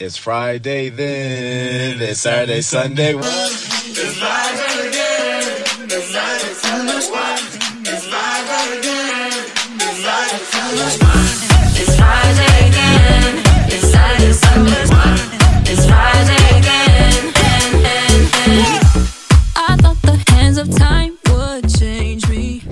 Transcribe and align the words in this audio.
It's 0.00 0.16
Friday 0.16 0.88
then, 0.88 2.02
it's 2.02 2.20
Saturday, 2.20 2.62
Sunday. 2.62 3.14
It's 3.14 4.18
Friday. 4.18 4.74
It's 15.66 15.86
Friday 15.86 16.58
again, 16.58 17.12
I 19.56 19.76
thought 19.80 20.02
the 20.02 20.24
hands 20.32 20.58
of 20.58 20.76
time 20.76 21.16
would 21.30 21.72
change 21.78 22.28
me. 22.28 22.62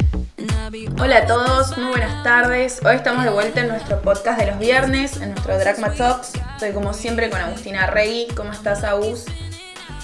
Hola 0.99 1.19
a 1.19 1.27
todos, 1.27 1.77
muy 1.79 1.91
buenas 1.91 2.25
tardes. 2.25 2.81
Hoy 2.85 2.97
estamos 2.97 3.23
de 3.25 3.31
vuelta 3.31 3.61
en 3.61 3.69
nuestro 3.69 4.03
podcast 4.03 4.41
de 4.41 4.47
los 4.49 4.59
viernes, 4.59 5.17
en 5.19 5.31
nuestro 5.31 5.57
Dragma 5.57 5.93
Talks. 5.95 6.33
Estoy 6.63 6.81
como 6.81 6.95
siempre 6.95 7.29
con 7.29 7.41
Agustina 7.41 7.89
Rey. 7.89 8.29
¿Cómo 8.37 8.53
estás, 8.53 8.85
Agus? 8.85 9.25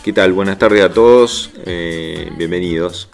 ¿Qué 0.03 0.13
tal? 0.13 0.33
Buenas 0.33 0.59
tardes 0.59 0.83
a 0.83 0.93
todos. 0.93 1.53
Eh, 1.65 2.33
bienvenidos. 2.37 3.09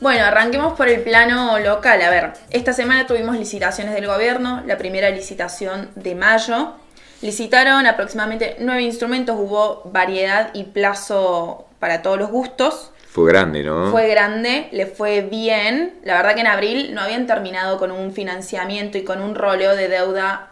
Bueno, 0.00 0.24
arranquemos 0.26 0.74
por 0.74 0.88
el 0.88 1.00
plano 1.00 1.58
local. 1.58 2.00
A 2.02 2.08
ver, 2.08 2.34
esta 2.50 2.72
semana 2.72 3.04
tuvimos 3.08 3.36
licitaciones 3.36 3.96
del 3.96 4.06
gobierno, 4.06 4.62
la 4.64 4.78
primera 4.78 5.10
licitación 5.10 5.90
de 5.96 6.14
mayo. 6.14 6.74
Licitaron 7.20 7.84
aproximadamente 7.88 8.54
nueve 8.60 8.82
instrumentos, 8.82 9.34
hubo 9.36 9.82
variedad 9.86 10.50
y 10.54 10.62
plazo 10.62 11.66
para 11.80 12.00
todos 12.00 12.16
los 12.16 12.30
gustos. 12.30 12.92
Fue 13.08 13.28
grande, 13.28 13.64
¿no? 13.64 13.90
Fue 13.90 14.06
grande, 14.06 14.68
le 14.70 14.86
fue 14.86 15.22
bien. 15.22 15.98
La 16.04 16.14
verdad 16.14 16.36
que 16.36 16.42
en 16.42 16.46
abril 16.46 16.94
no 16.94 17.00
habían 17.00 17.26
terminado 17.26 17.76
con 17.76 17.90
un 17.90 18.12
financiamiento 18.12 18.98
y 18.98 19.02
con 19.02 19.20
un 19.20 19.34
roleo 19.34 19.74
de 19.74 19.88
deuda 19.88 20.50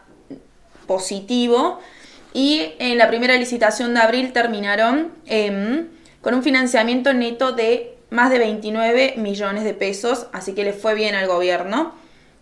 positivo. 0.88 1.78
Y 2.32 2.74
en 2.78 2.98
la 2.98 3.08
primera 3.08 3.36
licitación 3.36 3.94
de 3.94 4.00
abril 4.00 4.32
terminaron 4.32 5.12
em, 5.26 5.88
con 6.20 6.34
un 6.34 6.42
financiamiento 6.42 7.12
neto 7.12 7.52
de 7.52 7.96
más 8.10 8.30
de 8.30 8.38
29 8.38 9.14
millones 9.16 9.64
de 9.64 9.74
pesos, 9.74 10.26
así 10.32 10.54
que 10.54 10.64
le 10.64 10.72
fue 10.72 10.94
bien 10.94 11.14
al 11.14 11.26
gobierno. 11.26 11.94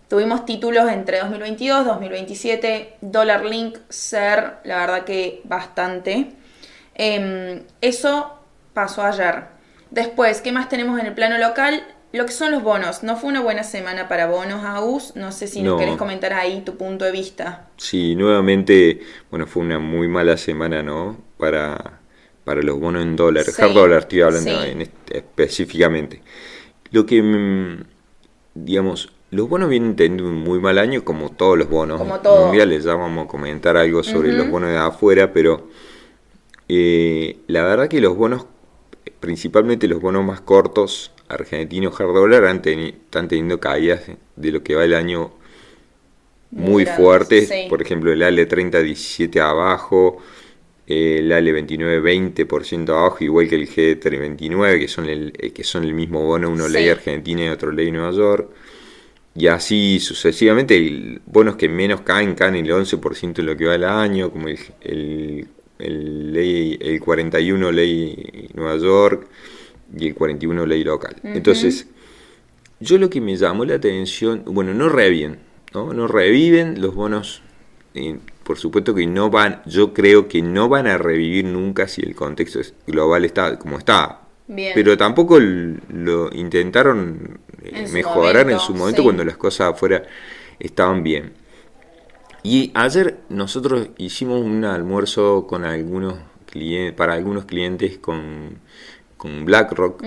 Tuvimos 0.09 0.47
títulos 0.47 0.91
entre 0.91 1.19
2022, 1.21 1.85
2027, 1.85 2.97
Dollar 3.03 3.45
Link, 3.45 3.79
SER, 3.91 4.55
la 4.65 4.79
verdad 4.79 5.05
que 5.05 5.43
bastante. 5.45 6.33
Em, 6.95 7.63
eso 7.81 8.39
pasó 8.73 9.05
ayer. 9.05 9.45
Después, 9.91 10.41
¿qué 10.41 10.53
más 10.53 10.69
tenemos 10.69 10.99
en 10.99 11.07
el 11.07 11.15
plano 11.15 11.39
local? 11.39 11.83
Lo 12.13 12.25
que 12.25 12.33
son 12.33 12.53
los 12.53 12.63
bonos. 12.63 13.03
No 13.03 13.17
fue 13.17 13.29
una 13.29 13.41
buena 13.43 13.63
semana 13.65 14.09
para 14.09 14.27
bonos, 14.27 14.65
AUS. 14.65 15.15
No 15.15 15.31
sé 15.31 15.47
si 15.47 15.63
nos 15.63 15.79
querés 15.79 15.97
comentar 15.97 16.33
ahí 16.33 16.63
tu 16.63 16.77
punto 16.77 17.05
de 17.05 17.13
vista. 17.13 17.69
Sí, 17.77 18.15
nuevamente, 18.15 19.01
bueno, 19.31 19.47
fue 19.47 19.63
una 19.63 19.79
muy 19.79 20.09
mala 20.09 20.37
semana, 20.39 20.83
¿no? 20.83 21.19
Para, 21.37 22.01
para 22.45 22.63
los 22.63 22.81
bonos 22.81 23.03
en 23.03 23.15
dólares. 23.15 23.55
Sí, 23.55 23.75
dólar, 23.75 24.01
estoy 24.01 24.23
hablando 24.23 24.63
este, 24.63 25.19
específicamente. 25.19 26.23
Lo 26.93 27.05
que, 27.05 27.23
mm, 27.23 27.85
digamos, 28.55 29.13
los 29.31 29.47
bonos 29.47 29.69
vienen 29.69 29.95
teniendo 29.95 30.25
un 30.25 30.37
muy 30.37 30.59
mal 30.61 30.79
año, 30.79 31.05
como 31.05 31.31
todos 31.31 31.59
los 31.59 31.69
bonos 31.69 31.99
como 31.99 32.19
mundiales. 32.47 32.85
Ya 32.85 32.95
vamos 32.95 33.27
a 33.27 33.29
comentar 33.29 33.77
algo 33.77 34.03
sobre 34.03 34.33
los 34.33 34.49
bonos 34.49 34.71
de 34.71 34.79
afuera, 34.79 35.31
pero 35.35 35.69
eh, 36.69 37.39
la 37.49 37.65
verdad 37.65 37.89
que 37.89 38.01
los 38.01 38.17
bonos 38.17 38.47
principalmente 39.21 39.89
los 39.89 40.01
bonos 40.01 40.25
más 40.25 40.41
cortos 40.41 41.13
argentinos 41.29 41.99
hard 42.01 42.15
dollar 42.15 42.45
están 42.45 43.29
teniendo 43.29 43.61
caídas 43.61 44.03
de 44.37 44.53
lo 44.53 44.63
que 44.63 44.75
va 44.75 44.85
el 44.85 44.95
año 44.95 45.33
muy, 46.51 46.87
fuertes. 46.87 47.51
Por 47.69 47.83
ejemplo, 47.83 48.13
el 48.13 48.23
ALE 48.23 48.47
30 48.47 48.81
17 48.81 49.41
abajo, 49.41 50.19
el 50.87 51.31
ALE 51.33 51.53
29 51.53 52.03
20% 52.47 52.89
abajo, 52.89 53.23
igual 53.23 53.49
que 53.49 53.57
el 53.57 53.69
G 53.69 53.99
29 54.19 54.81
que 54.81 54.89
son 54.89 55.09
el, 55.09 55.33
eh, 55.39 55.51
que 55.51 55.65
son 55.65 55.85
el 55.85 55.95
mismo 55.95 56.25
bono, 56.25 56.51
uno 56.51 56.69
ley 56.69 56.89
Argentina 56.89 57.45
y 57.45 57.49
otro 57.49 57.73
ley 57.73 57.91
Nueva 57.91 58.13
York. 58.13 58.51
Y 59.35 59.47
así 59.47 60.01
sucesivamente, 60.01 61.21
bonos 61.27 61.57
que 61.57 61.69
menos 61.69 62.01
caen, 62.01 62.35
caen 62.35 62.57
el 62.57 62.71
11% 62.71 63.39
en 63.39 63.47
lo 63.47 63.57
que 63.57 63.67
va 63.67 63.75
el 63.77 63.85
año, 63.85 64.31
como 64.33 64.49
el, 64.49 64.59
el 64.81 65.49
el, 65.79 66.33
ley, 66.33 66.79
el 66.81 67.01
41 67.01 67.73
ley 67.73 68.49
Nueva 68.55 68.77
York 68.77 69.27
y 69.97 70.09
el 70.09 70.15
41 70.15 70.67
ley 70.67 70.85
local. 70.85 71.17
Entonces, 71.23 71.87
yo 72.81 72.99
lo 72.99 73.11
que 73.11 73.21
me 73.21 73.37
llamó 73.37 73.65
la 73.65 73.75
atención, 73.75 74.43
bueno, 74.47 74.75
no 74.75 74.89
reviven, 74.89 75.39
¿no? 75.75 75.93
No 75.93 76.07
reviven 76.07 76.81
los 76.81 76.95
bonos, 76.95 77.43
por 78.45 78.59
supuesto 78.59 78.95
que 78.95 79.07
no 79.07 79.31
van, 79.31 79.63
yo 79.67 79.93
creo 79.93 80.29
que 80.29 80.43
no 80.43 80.69
van 80.69 80.87
a 80.87 80.99
revivir 80.99 81.45
nunca 81.45 81.89
si 81.89 82.03
el 82.03 82.15
contexto 82.15 82.61
global 82.87 83.25
está 83.25 83.59
como 83.59 83.79
está. 83.79 84.23
Pero 84.47 84.97
tampoco 84.97 85.39
lo 85.39 86.33
intentaron 86.33 87.39
eh, 87.63 87.87
mejorar 87.93 88.51
en 88.51 88.59
su 88.59 88.75
momento 88.75 89.03
cuando 89.03 89.23
las 89.23 89.37
cosas 89.37 89.75
afuera 89.75 90.05
estaban 90.59 91.03
bien. 91.03 91.35
Y 92.43 92.71
ayer 92.75 93.19
nosotros 93.29 93.89
hicimos 93.99 94.43
un 94.43 94.65
almuerzo 94.65 95.47
con 95.47 95.65
algunos 95.65 96.15
clientes, 96.47 96.95
para 96.95 97.13
algunos 97.13 97.45
clientes 97.45 97.99
con, 97.99 98.59
BlackRock 99.45 100.03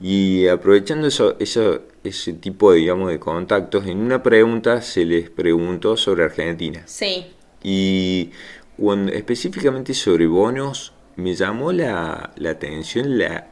y 0.00 0.46
aprovechando 0.46 1.06
eso, 1.06 1.36
eso, 1.38 1.82
ese 2.04 2.34
tipo 2.34 2.72
de, 2.72 2.78
digamos, 2.78 3.10
de 3.10 3.18
contactos, 3.18 3.86
en 3.86 3.98
una 3.98 4.22
pregunta 4.22 4.82
se 4.82 5.04
les 5.04 5.30
preguntó 5.30 5.96
sobre 5.96 6.24
Argentina. 6.24 6.82
Sí. 6.86 7.26
Y 7.62 8.30
cuando, 8.76 9.12
específicamente 9.12 9.94
sobre 9.94 10.26
bonos, 10.26 10.92
me 11.16 11.34
llamó 11.34 11.72
la, 11.72 12.32
atención 12.48 13.18
la, 13.18 13.48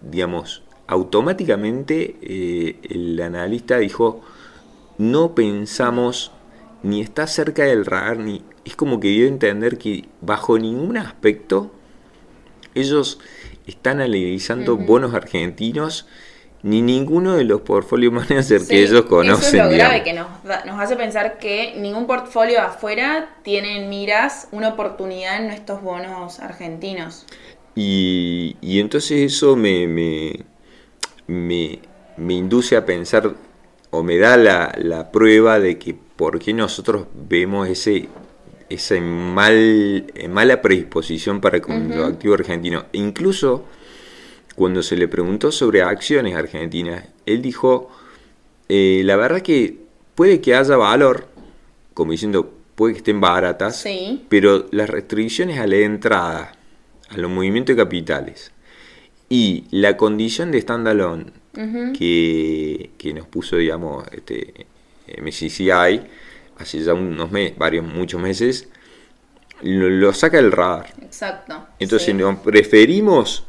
digamos, 0.00 0.62
automáticamente 0.88 2.16
eh, 2.22 2.80
el 2.90 3.20
analista 3.20 3.78
dijo, 3.78 4.20
no 4.98 5.34
pensamos 5.34 6.32
ni 6.82 7.00
está 7.00 7.26
cerca 7.26 7.64
del 7.64 7.86
radar, 7.86 8.18
ni 8.18 8.42
es 8.64 8.74
como 8.76 9.00
que 9.00 9.08
dio 9.08 9.26
a 9.26 9.28
entender 9.28 9.78
que 9.78 10.06
bajo 10.20 10.58
ningún 10.58 10.96
aspecto 10.96 11.70
ellos 12.74 13.18
están 13.68 14.00
analizando 14.00 14.76
bonos 14.76 15.14
argentinos 15.14 16.06
ni 16.62 16.82
ninguno 16.82 17.36
de 17.36 17.44
los 17.44 17.60
portfolios 17.60 18.12
managers 18.12 18.66
que 18.66 18.82
ellos 18.82 19.02
conocen. 19.02 19.60
Eso 19.60 19.64
es 19.64 19.70
lo 19.70 19.76
grave 19.76 20.02
que 20.02 20.12
nos, 20.12 20.26
nos, 20.66 20.80
hace 20.80 20.96
pensar 20.96 21.38
que 21.38 21.74
ningún 21.76 22.06
portfolio 22.06 22.60
afuera 22.60 23.36
tiene 23.42 23.82
en 23.82 23.88
miras 23.88 24.48
una 24.50 24.70
oportunidad 24.70 25.36
en 25.36 25.48
nuestros 25.48 25.82
bonos 25.82 26.40
argentinos. 26.40 27.24
Y, 27.74 28.56
y 28.60 28.80
entonces 28.80 29.34
eso 29.34 29.54
me, 29.54 29.86
me, 29.86 30.44
me, 31.28 31.78
me, 32.16 32.34
induce 32.34 32.76
a 32.76 32.84
pensar 32.84 33.34
o 33.90 34.02
me 34.02 34.18
da 34.18 34.36
la, 34.36 34.74
la 34.78 35.12
prueba 35.12 35.60
de 35.60 35.78
que 35.78 35.94
por 35.94 36.40
qué 36.40 36.52
nosotros 36.52 37.06
vemos 37.14 37.68
ese 37.68 38.08
esa 38.68 39.00
mal, 39.00 40.06
mala 40.28 40.60
predisposición 40.60 41.40
para 41.40 41.60
con 41.60 41.88
los 41.88 42.08
activos 42.08 42.40
argentinos. 42.40 42.84
incluso 42.92 43.64
cuando 44.54 44.82
se 44.82 44.96
le 44.96 45.06
preguntó 45.06 45.52
sobre 45.52 45.82
acciones 45.82 46.34
argentinas, 46.34 47.04
él 47.26 47.40
dijo, 47.42 47.90
eh, 48.68 49.02
la 49.04 49.16
verdad 49.16 49.40
que 49.40 49.76
puede 50.16 50.40
que 50.40 50.56
haya 50.56 50.76
valor, 50.76 51.28
como 51.94 52.10
diciendo, 52.10 52.52
puede 52.74 52.94
que 52.94 52.98
estén 52.98 53.20
baratas, 53.20 53.84
pero 54.28 54.66
las 54.72 54.90
restricciones 54.90 55.58
a 55.58 55.66
la 55.66 55.76
entrada, 55.76 56.52
a 57.08 57.16
los 57.16 57.30
movimientos 57.30 57.76
de 57.76 57.82
capitales 57.82 58.50
y 59.28 59.64
la 59.70 59.96
condición 59.96 60.50
de 60.50 60.60
standalone 60.60 61.26
que, 61.96 62.90
que 62.98 63.14
nos 63.14 63.26
puso, 63.26 63.56
digamos, 63.56 64.06
este, 64.12 64.66
MCCI, 65.20 66.02
hace 66.58 66.82
ya 66.82 66.94
unos 66.94 67.30
meses, 67.30 67.56
varios, 67.58 67.84
muchos 67.84 68.20
meses, 68.20 68.68
lo, 69.62 70.12
saca 70.12 70.36
del 70.36 70.52
radar. 70.52 70.92
Exacto. 71.02 71.66
Entonces 71.78 72.14
preferimos, 72.42 73.44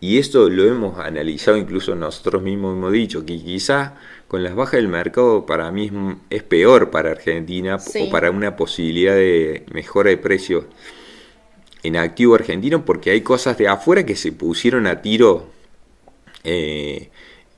y 0.00 0.18
esto 0.18 0.48
lo 0.50 0.64
hemos 0.64 0.98
analizado 0.98 1.56
incluso 1.56 1.94
nosotros 1.94 2.42
mismos 2.42 2.76
hemos 2.76 2.92
dicho, 2.92 3.24
que 3.24 3.38
quizá 3.42 3.94
con 4.28 4.42
las 4.42 4.54
bajas 4.54 4.74
del 4.74 4.88
mercado 4.88 5.46
para 5.46 5.70
mí 5.70 5.90
es, 6.30 6.42
peor 6.42 6.90
para 6.90 7.10
Argentina 7.10 7.76
o 7.76 8.10
para 8.10 8.30
una 8.30 8.56
posibilidad 8.56 9.14
de 9.14 9.64
mejora 9.72 10.10
de 10.10 10.16
precios 10.16 10.64
en 11.82 11.96
activo 11.96 12.34
argentino 12.34 12.84
porque 12.84 13.10
hay 13.10 13.20
cosas 13.20 13.58
de 13.58 13.68
afuera 13.68 14.04
que 14.04 14.16
se 14.16 14.32
pusieron 14.32 14.86
a 14.86 15.02
tiro 15.02 15.50
eh, 16.42 17.10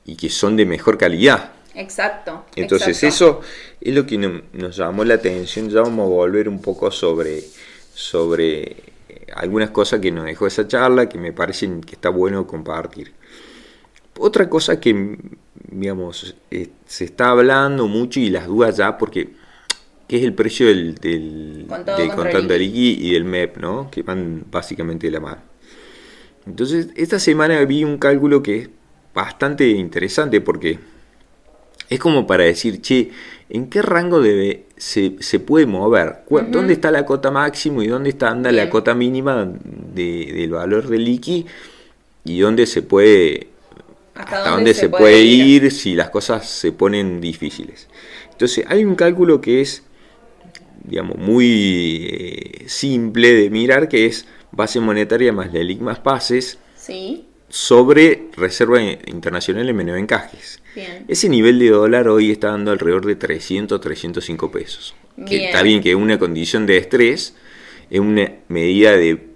y 0.05 0.15
que 0.15 0.29
son 0.29 0.55
de 0.55 0.65
mejor 0.65 0.97
calidad. 0.97 1.53
Exacto. 1.77 2.45
Entonces 2.55 3.03
eso 3.03 3.41
es 3.79 3.93
lo 3.93 4.05
que 4.07 4.17
nos 4.17 4.75
llamó 4.75 5.03
la 5.03 5.13
atención. 5.13 5.69
Ya 5.69 5.81
vamos 5.81 6.07
a 6.07 6.09
volver 6.09 6.49
un 6.49 6.59
poco 6.59 6.89
sobre, 6.89 7.43
sobre 7.93 8.61
eh, 9.09 9.27
algunas 9.35 9.69
cosas 9.69 9.99
que 9.99 10.11
nos 10.11 10.25
dejó 10.25 10.47
esa 10.47 10.67
charla 10.67 11.07
que 11.07 11.19
me 11.19 11.31
parecen 11.31 11.81
que 11.81 11.93
está 11.93 12.09
bueno 12.09 12.47
compartir. 12.47 13.13
Otra 14.17 14.49
cosa 14.49 14.79
que, 14.79 15.17
digamos, 15.69 16.35
eh, 16.49 16.69
se 16.87 17.05
está 17.05 17.29
hablando 17.29 17.87
mucho 17.87 18.19
y 18.19 18.31
las 18.31 18.47
dudas 18.47 18.77
ya, 18.77 18.97
porque 18.97 19.29
que 20.07 20.17
es 20.17 20.23
el 20.23 20.33
precio 20.33 20.65
del, 20.67 20.95
del, 20.95 21.67
del 21.67 22.47
de 22.47 22.59
liqui 22.59 22.97
y 23.01 23.11
del 23.11 23.25
MEP, 23.25 23.57
¿no? 23.57 23.91
que 23.91 24.01
van 24.01 24.45
básicamente 24.49 25.07
de 25.07 25.11
la 25.11 25.19
mano. 25.19 25.41
Entonces, 26.47 26.87
esta 26.95 27.19
semana 27.19 27.63
vi 27.65 27.83
un 27.83 27.97
cálculo 27.97 28.41
que 28.41 28.57
es 28.57 28.69
bastante 29.13 29.67
interesante 29.67 30.39
porque 30.41 30.79
es 31.89 31.99
como 31.99 32.27
para 32.27 32.43
decir, 32.43 32.81
che, 32.81 33.11
¿en 33.49 33.69
qué 33.69 33.81
rango 33.81 34.21
debe, 34.21 34.65
se, 34.77 35.11
puede 35.39 35.65
mover? 35.65 36.23
¿Dónde 36.49 36.73
está 36.73 36.91
la 36.91 37.05
cota 37.05 37.31
máximo 37.31 37.81
y 37.81 37.87
dónde 37.87 38.09
está 38.09 38.29
anda 38.29 38.51
la 38.51 38.69
cota 38.69 38.93
mínima 38.93 39.47
del 39.93 40.51
valor 40.51 40.87
del 40.87 41.05
liqui? 41.05 41.45
Y 42.25 42.39
dónde 42.39 42.65
se 42.65 42.81
puede, 42.81 43.47
hasta, 44.15 44.49
dónde, 44.49 44.73
se, 44.73 44.89
puede, 44.89 45.21
ir 45.21 45.71
si 45.71 45.95
las 45.95 46.09
cosas 46.09 46.49
se 46.49 46.73
ponen 46.73 47.21
difíciles. 47.21 47.87
Entonces, 48.31 48.65
hay 48.67 48.83
un 48.83 48.95
cálculo 48.95 49.39
que 49.39 49.61
es 49.61 49.83
digamos, 50.83 51.17
muy 51.17 52.07
eh, 52.09 52.63
simple 52.67 53.33
de 53.33 53.49
mirar, 53.49 53.87
que 53.87 54.05
es 54.05 54.25
base 54.51 54.79
monetaria 54.79 55.33
más 55.33 55.53
la 55.53 55.61
LIC 55.61 55.81
más 55.81 55.99
pases 55.99 56.57
sobre 57.49 58.29
Reserva 58.35 58.81
Internacional 58.81 59.69
en 59.69 59.75
menos 59.75 59.97
encajes. 59.97 60.61
Ese 61.07 61.29
nivel 61.29 61.59
de 61.59 61.69
dólar 61.69 62.07
hoy 62.07 62.31
está 62.31 62.49
dando 62.49 62.71
alrededor 62.71 63.05
de 63.05 63.15
300, 63.15 63.79
305 63.81 64.51
pesos. 64.51 64.95
Que 65.25 65.45
está 65.45 65.63
bien 65.63 65.81
que 65.81 65.95
una 65.95 66.19
condición 66.19 66.65
de 66.65 66.77
estrés 66.77 67.35
es 67.89 67.99
una 67.99 68.31
medida 68.49 68.91
de 68.91 69.27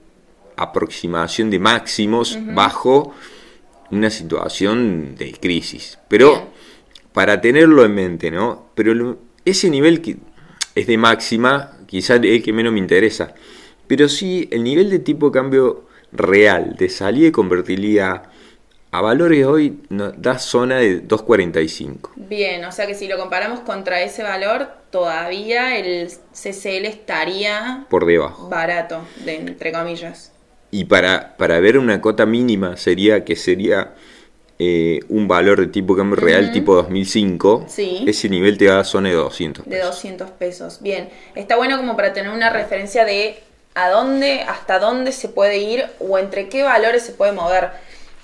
aproximación 0.56 1.50
de 1.50 1.60
máximos 1.60 2.38
bajo 2.54 3.16
una 3.90 4.10
situación 4.10 5.16
de 5.18 5.32
crisis. 5.32 5.98
Pero 6.08 6.52
para 7.14 7.42
tenerlo 7.42 7.84
en 7.86 7.96
mente, 7.96 8.30
¿no? 8.30 8.70
Pero 8.76 9.18
ese 9.44 9.70
nivel 9.70 10.02
que 10.02 10.18
es 10.76 10.88
de 10.88 10.98
máxima, 10.98 11.78
quizás 11.88 12.20
es 12.24 12.32
el 12.32 12.44
que 12.44 12.54
menos 12.54 12.72
me 12.72 12.80
interesa. 12.80 13.34
Pero 13.88 14.08
sí, 14.08 14.48
el 14.52 14.64
nivel 14.64 14.90
de 14.90 15.00
tipo 15.00 15.28
de 15.28 15.34
cambio 15.34 15.86
real 16.12 16.76
de 16.78 16.90
salida 16.90 17.28
y 17.28 17.32
convertibilidad 17.32 18.24
a 18.92 19.02
valores 19.02 19.46
hoy 19.46 19.80
da 19.90 20.38
zona 20.38 20.78
de 20.78 21.08
2.45. 21.08 22.12
Bien, 22.16 22.66
o 22.66 22.72
sea 22.72 22.86
que 22.88 22.94
si 22.94 23.08
lo 23.08 23.18
comparamos 23.18 23.62
contra 23.62 24.02
ese 24.02 24.22
valor, 24.22 24.68
todavía 24.90 25.78
el 25.78 26.10
CCL 26.10 26.86
estaría 26.86 27.86
por 27.90 28.06
debajo. 28.06 28.50
Barato, 28.50 29.02
de, 29.24 29.36
entre 29.36 29.72
comillas. 29.72 30.34
Y 30.72 30.86
para, 30.86 31.38
para 31.38 31.60
ver 31.62 31.78
una 31.78 32.02
cota 32.02 32.26
mínima 32.26 32.76
sería 32.76 33.24
que 33.24 33.38
sería 33.38 33.94
eh, 34.60 35.00
un 35.08 35.28
valor 35.28 35.62
de 35.62 35.68
tipo 35.68 35.96
cambio 35.96 36.18
real 36.18 36.52
tipo 36.52 36.76
2005, 36.76 37.66
ese 38.06 38.30
nivel 38.30 38.58
te 38.58 38.66
da 38.66 38.84
zona 38.84 39.10
de 39.10 39.16
200 39.16 39.66
pesos. 39.66 39.80
De 39.80 39.86
200 39.86 40.32
pesos, 40.32 40.82
bien. 40.82 41.10
Está 41.34 41.56
bueno 41.56 41.78
como 41.78 41.96
para 41.96 42.14
tener 42.14 42.32
una 42.32 42.50
referencia 42.50 43.06
de 43.06 43.40
a 43.76 43.90
dónde, 43.90 44.42
hasta 44.42 44.80
dónde 44.80 45.12
se 45.12 45.30
puede 45.30 45.58
ir 45.58 45.86
o 46.00 46.18
entre 46.18 46.50
qué 46.50 46.64
valores 46.64 47.04
se 47.04 47.14
puede 47.14 47.32
mover. 47.32 47.72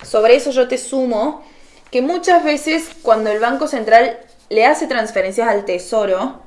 Sobre 0.02 0.36
eso 0.36 0.50
yo 0.50 0.68
te 0.68 0.78
sumo 0.78 1.44
que 1.90 2.02
muchas 2.02 2.44
veces 2.44 2.90
cuando 3.02 3.30
el 3.30 3.40
Banco 3.40 3.66
Central 3.66 4.18
le 4.50 4.66
hace 4.66 4.86
transferencias 4.86 5.48
al 5.48 5.64
Tesoro, 5.64 6.40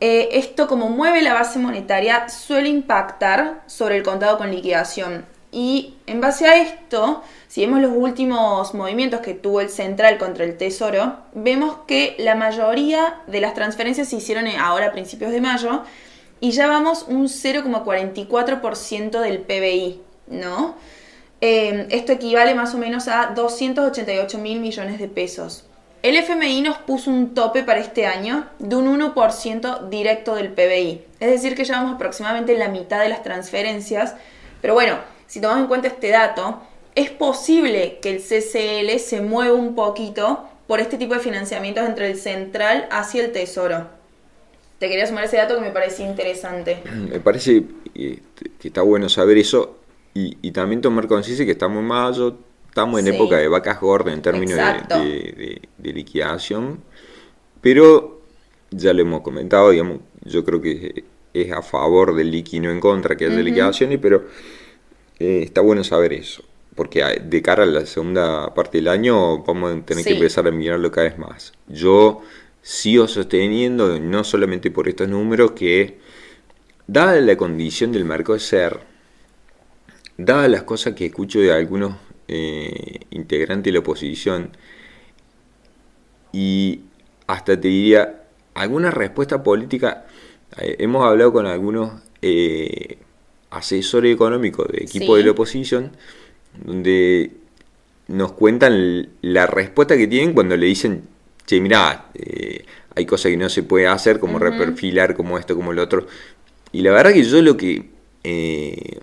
eh, 0.00 0.28
esto 0.32 0.66
como 0.66 0.88
mueve 0.88 1.22
la 1.22 1.34
base 1.34 1.58
monetaria 1.58 2.28
suele 2.28 2.68
impactar 2.68 3.62
sobre 3.66 3.96
el 3.96 4.02
contado 4.02 4.38
con 4.38 4.50
liquidación. 4.50 5.26
Y 5.52 5.94
en 6.06 6.20
base 6.20 6.46
a 6.46 6.60
esto, 6.60 7.22
si 7.48 7.62
vemos 7.62 7.80
los 7.80 7.92
últimos 7.94 8.74
movimientos 8.74 9.20
que 9.20 9.32
tuvo 9.32 9.62
el 9.62 9.70
central 9.70 10.18
contra 10.18 10.44
el 10.44 10.58
tesoro, 10.58 11.16
vemos 11.32 11.78
que 11.86 12.14
la 12.18 12.34
mayoría 12.34 13.20
de 13.26 13.40
las 13.40 13.54
transferencias 13.54 14.08
se 14.08 14.16
hicieron 14.16 14.46
ahora 14.58 14.88
a 14.88 14.92
principios 14.92 15.32
de 15.32 15.40
mayo 15.40 15.82
y 16.46 16.52
ya 16.52 16.68
vamos 16.68 17.06
un 17.08 17.26
0,44% 17.26 19.20
del 19.20 19.40
PBI, 19.40 20.00
¿no? 20.28 20.76
Eh, 21.40 21.88
esto 21.90 22.12
equivale 22.12 22.54
más 22.54 22.72
o 22.72 22.78
menos 22.78 23.08
a 23.08 23.32
288 23.34 24.38
mil 24.38 24.60
millones 24.60 25.00
de 25.00 25.08
pesos. 25.08 25.64
El 26.04 26.14
FMI 26.14 26.60
nos 26.60 26.78
puso 26.78 27.10
un 27.10 27.34
tope 27.34 27.64
para 27.64 27.80
este 27.80 28.06
año 28.06 28.46
de 28.60 28.76
un 28.76 28.86
1% 28.96 29.88
directo 29.88 30.36
del 30.36 30.52
PBI. 30.52 31.04
Es 31.18 31.30
decir, 31.30 31.56
que 31.56 31.64
ya 31.64 31.78
vamos 31.78 31.96
aproximadamente 31.96 32.52
en 32.52 32.60
la 32.60 32.68
mitad 32.68 33.00
de 33.00 33.08
las 33.08 33.24
transferencias. 33.24 34.14
Pero 34.62 34.74
bueno, 34.74 34.98
si 35.26 35.40
tomamos 35.40 35.62
en 35.62 35.68
cuenta 35.68 35.88
este 35.88 36.10
dato, 36.10 36.60
es 36.94 37.10
posible 37.10 37.98
que 38.00 38.10
el 38.10 38.22
CCL 38.22 39.00
se 39.00 39.20
mueva 39.20 39.54
un 39.56 39.74
poquito 39.74 40.48
por 40.68 40.78
este 40.78 40.96
tipo 40.96 41.14
de 41.14 41.20
financiamientos 41.20 41.84
entre 41.84 42.08
el 42.08 42.16
central 42.16 42.86
hacia 42.92 43.24
el 43.24 43.32
tesoro. 43.32 43.95
Te 44.78 44.88
quería 44.88 45.06
sumar 45.06 45.24
ese 45.24 45.38
dato 45.38 45.54
que 45.54 45.62
me 45.62 45.70
parecía 45.70 46.06
interesante. 46.06 46.82
Me 47.10 47.20
parece 47.20 47.64
que 47.94 48.20
está 48.68 48.82
bueno 48.82 49.08
saber 49.08 49.38
eso 49.38 49.78
y, 50.14 50.50
también 50.52 50.80
tomar 50.80 51.06
conciencia 51.06 51.44
que 51.44 51.52
estamos 51.52 51.78
en 51.78 51.86
mayo, 51.86 52.36
estamos 52.68 53.00
en 53.00 53.08
época 53.08 53.36
de 53.36 53.48
vacas 53.48 53.80
gordas 53.80 54.14
en 54.14 54.22
términos 54.22 54.58
de, 54.58 55.92
liquidación, 55.92 56.80
pero 57.60 58.22
ya 58.70 58.94
lo 58.94 59.02
hemos 59.02 59.20
comentado, 59.20 59.70
digamos, 59.70 59.98
yo 60.24 60.44
creo 60.44 60.60
que 60.60 61.04
es 61.34 61.52
a 61.52 61.60
favor 61.60 62.14
del 62.14 62.30
liqui, 62.30 62.60
no 62.60 62.70
en 62.70 62.80
contra 62.80 63.14
que 63.14 63.26
haya 63.26 63.36
liquidaciones, 63.36 63.98
pero 64.00 64.24
eh, 65.18 65.42
está 65.42 65.60
bueno 65.60 65.84
saber 65.84 66.14
eso, 66.14 66.42
porque 66.74 67.04
de 67.22 67.42
cara 67.42 67.64
a 67.64 67.66
la 67.66 67.84
segunda 67.84 68.54
parte 68.54 68.78
del 68.78 68.88
año 68.88 69.42
vamos 69.42 69.76
a 69.76 69.80
tener 69.82 70.02
que 70.02 70.14
empezar 70.14 70.46
a 70.48 70.50
mirarlo 70.50 70.90
cada 70.90 71.08
vez 71.08 71.18
más. 71.18 71.52
Yo 71.68 72.22
sigo 72.66 73.06
sosteniendo, 73.06 74.00
no 74.00 74.24
solamente 74.24 74.72
por 74.72 74.88
estos 74.88 75.08
números, 75.08 75.52
que 75.52 75.98
dada 76.88 77.20
la 77.20 77.36
condición 77.36 77.92
del 77.92 78.04
marco 78.04 78.32
de 78.32 78.40
ser, 78.40 78.80
dadas 80.18 80.50
las 80.50 80.64
cosas 80.64 80.94
que 80.94 81.06
escucho 81.06 81.38
de 81.38 81.52
algunos 81.52 81.94
eh, 82.26 83.02
integrantes 83.10 83.66
de 83.66 83.72
la 83.72 83.78
oposición, 83.78 84.50
y 86.32 86.80
hasta 87.28 87.60
te 87.60 87.68
diría, 87.68 88.24
alguna 88.54 88.90
respuesta 88.90 89.44
política, 89.44 90.04
eh, 90.58 90.74
hemos 90.80 91.06
hablado 91.06 91.32
con 91.32 91.46
algunos 91.46 91.92
asesor 93.50 94.06
económico 94.06 94.64
de 94.64 94.82
equipo 94.82 95.14
de 95.14 95.22
la 95.22 95.30
oposición, 95.30 95.92
donde 96.64 97.30
nos 98.08 98.32
cuentan 98.32 99.10
la 99.22 99.46
respuesta 99.46 99.96
que 99.96 100.08
tienen 100.08 100.34
cuando 100.34 100.56
le 100.56 100.66
dicen, 100.66 101.04
che, 101.46 101.60
mirá, 101.60 102.06
eh, 102.14 102.64
hay 102.94 103.06
cosas 103.06 103.30
que 103.30 103.36
no 103.36 103.48
se 103.48 103.62
puede 103.62 103.86
hacer, 103.86 104.18
como 104.18 104.38
reperfilar, 104.38 105.14
como 105.14 105.38
esto, 105.38 105.54
como 105.54 105.72
lo 105.72 105.82
otro. 105.82 106.06
Y 106.72 106.82
la 106.82 106.92
verdad 106.92 107.12
que 107.12 107.22
yo 107.22 107.40
lo 107.42 107.56
que 107.56 107.86
eh, 108.24 109.00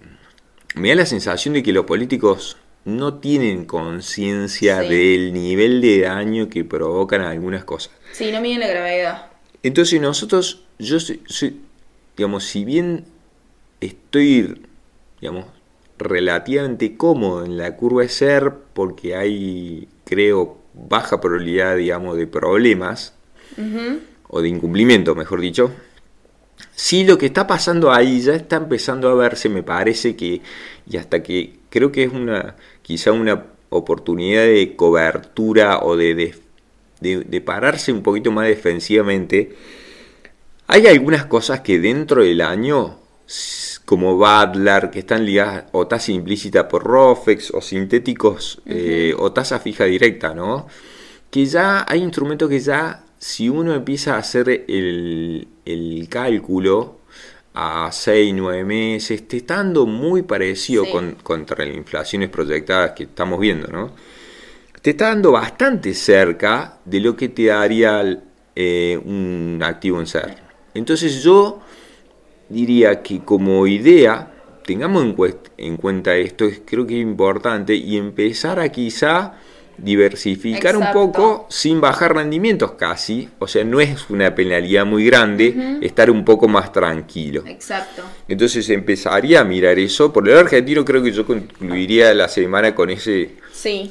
me 0.75 0.89
da 0.89 0.95
la 0.95 1.05
sensación 1.05 1.53
de 1.53 1.63
que 1.63 1.71
los 1.71 1.85
políticos 1.85 2.57
no 2.85 3.15
tienen 3.15 3.65
conciencia 3.65 4.79
del 4.79 5.33
nivel 5.33 5.81
de 5.81 6.01
daño 6.01 6.49
que 6.49 6.65
provocan 6.65 7.21
algunas 7.21 7.63
cosas. 7.63 7.93
Sí, 8.11 8.31
no 8.31 8.41
miden 8.41 8.59
la 8.59 8.67
gravedad. 8.67 9.31
Entonces 9.63 10.01
nosotros, 10.01 10.63
yo 10.79 10.97
digamos, 12.17 12.43
si 12.43 12.65
bien 12.65 13.05
estoy, 13.79 14.61
digamos, 15.21 15.45
relativamente 15.97 16.97
cómodo 16.97 17.45
en 17.45 17.57
la 17.57 17.75
curva 17.77 18.01
de 18.01 18.09
ser 18.09 18.53
porque 18.73 19.15
hay, 19.15 19.87
creo, 20.03 20.57
baja 20.73 21.21
probabilidad, 21.21 21.77
digamos, 21.77 22.17
de 22.17 22.27
problemas 22.27 23.13
o 24.27 24.41
de 24.41 24.49
incumplimiento, 24.49 25.15
mejor 25.15 25.41
dicho. 25.41 25.71
Sí, 26.75 27.03
lo 27.03 27.17
que 27.17 27.27
está 27.27 27.45
pasando 27.45 27.91
ahí 27.91 28.21
ya 28.21 28.33
está 28.33 28.57
empezando 28.57 29.09
a 29.09 29.15
verse, 29.15 29.49
me 29.49 29.63
parece 29.63 30.15
que, 30.15 30.41
y 30.89 30.97
hasta 30.97 31.21
que 31.21 31.59
creo 31.69 31.91
que 31.91 32.03
es 32.03 32.13
una, 32.13 32.55
quizá 32.81 33.11
una 33.11 33.45
oportunidad 33.69 34.43
de 34.43 34.75
cobertura 34.75 35.79
o 35.79 35.95
de, 35.95 36.35
de, 36.99 37.23
de 37.23 37.41
pararse 37.41 37.91
un 37.91 38.01
poquito 38.01 38.31
más 38.31 38.47
defensivamente. 38.47 39.55
Hay 40.67 40.87
algunas 40.87 41.25
cosas 41.25 41.61
que 41.61 41.79
dentro 41.79 42.23
del 42.23 42.41
año 42.41 42.97
como 43.85 44.17
Badlar, 44.17 44.91
que 44.91 44.99
están 44.99 45.25
ligadas 45.25 45.65
o 45.71 45.87
tasa 45.87 46.11
implícita 46.11 46.67
por 46.67 46.83
ROFEX 46.83 47.51
o 47.51 47.61
sintéticos 47.61 48.61
eh, 48.65 49.13
o 49.17 49.31
tasa 49.31 49.59
fija 49.59 49.85
directa, 49.85 50.33
¿no? 50.33 50.67
Que 51.29 51.45
ya 51.45 51.85
hay 51.87 52.01
instrumentos 52.01 52.49
que 52.49 52.59
ya, 52.59 53.03
si 53.17 53.49
uno 53.49 53.73
empieza 53.73 54.15
a 54.15 54.19
hacer 54.19 54.65
el, 54.67 55.47
cálculo 56.09 56.99
a 57.53 57.91
6, 57.91 58.33
9 58.35 58.63
meses, 58.63 59.27
te 59.27 59.37
está 59.37 59.57
dando 59.57 59.85
muy 59.85 60.21
parecido 60.21 60.89
con, 60.89 61.15
contra 61.23 61.65
las 61.65 61.75
inflaciones 61.75 62.29
proyectadas 62.29 62.91
que 62.91 63.03
estamos 63.03 63.39
viendo, 63.39 63.67
¿no? 63.67 63.91
Te 64.81 64.91
está 64.91 65.09
dando 65.09 65.31
bastante 65.31 65.93
cerca 65.93 66.79
de 66.83 66.99
lo 66.99 67.15
que 67.15 67.29
te 67.29 67.45
daría 67.45 68.21
eh, 68.55 68.99
un 69.03 69.59
activo 69.63 69.99
en 69.99 70.07
ser. 70.07 70.37
Entonces 70.73 71.23
yo 71.23 71.61
diría 72.49 73.01
que 73.01 73.19
como 73.19 73.65
idea, 73.67 74.31
tengamos 74.65 75.05
en, 75.57 75.77
cuenta 75.77 76.15
esto, 76.15 76.45
creo 76.65 76.87
que 76.87 76.95
es 76.95 77.01
importante, 77.01 77.75
y 77.75 77.97
empezar 77.97 78.59
a 78.59 78.69
quizá 78.69 79.33
diversificar 79.77 80.77
un 80.77 80.91
poco 80.91 81.47
sin 81.49 81.81
bajar 81.81 82.15
rendimientos 82.15 82.73
casi. 82.73 83.29
O 83.39 83.47
sea, 83.47 83.63
no 83.63 83.81
es 83.81 84.09
una 84.09 84.33
penalidad 84.35 84.85
muy 84.85 85.05
grande 85.05 85.79
estar 85.81 86.11
un 86.11 86.23
poco 86.23 86.47
más 86.47 86.71
tranquilo. 86.71 87.43
Exacto. 87.47 88.03
Entonces 88.27 88.69
empezaría 88.69 89.41
a 89.41 89.43
mirar 89.43 89.79
eso. 89.79 90.13
Por 90.13 90.27
el 90.29 90.37
argentino 90.37 90.85
creo 90.85 91.01
que 91.01 91.11
yo 91.11 91.25
concluiría 91.25 92.13
la 92.13 92.27
semana 92.27 92.75
con 92.75 92.89
ese... 92.89 93.35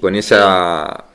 con 0.00 0.14
esa... 0.14 1.06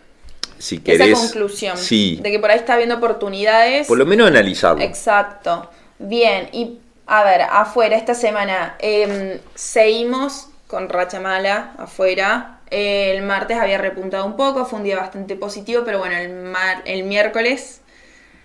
Si 0.60 0.79
querés, 0.79 1.10
esa 1.10 1.20
conclusión 1.20 1.77
sí. 1.77 2.20
de 2.20 2.32
que 2.32 2.39
por 2.39 2.50
ahí 2.50 2.58
está 2.58 2.77
viendo 2.77 2.96
oportunidades. 2.96 3.86
Por 3.88 4.00
lo 4.00 4.08
menos 4.08 4.27
analizarlo. 4.27 4.82
Exacto. 4.82 5.70
Bien, 6.00 6.50
y 6.51 6.79
a 7.07 7.23
ver, 7.23 7.41
afuera 7.41 7.95
esta 7.95 8.13
semana 8.13 8.75
em, 8.79 9.39
seguimos 9.55 10.49
con 10.67 10.89
racha 10.89 11.19
mala 11.19 11.73
afuera 11.77 12.57
el 12.69 13.21
martes 13.23 13.57
había 13.57 13.77
repuntado 13.77 14.25
un 14.25 14.35
poco, 14.35 14.65
fue 14.65 14.79
un 14.79 14.85
día 14.85 14.97
bastante 14.97 15.35
positivo, 15.35 15.83
pero 15.85 15.99
bueno, 15.99 16.17
el, 16.17 16.53
el 16.85 17.03
miércoles 17.05 17.81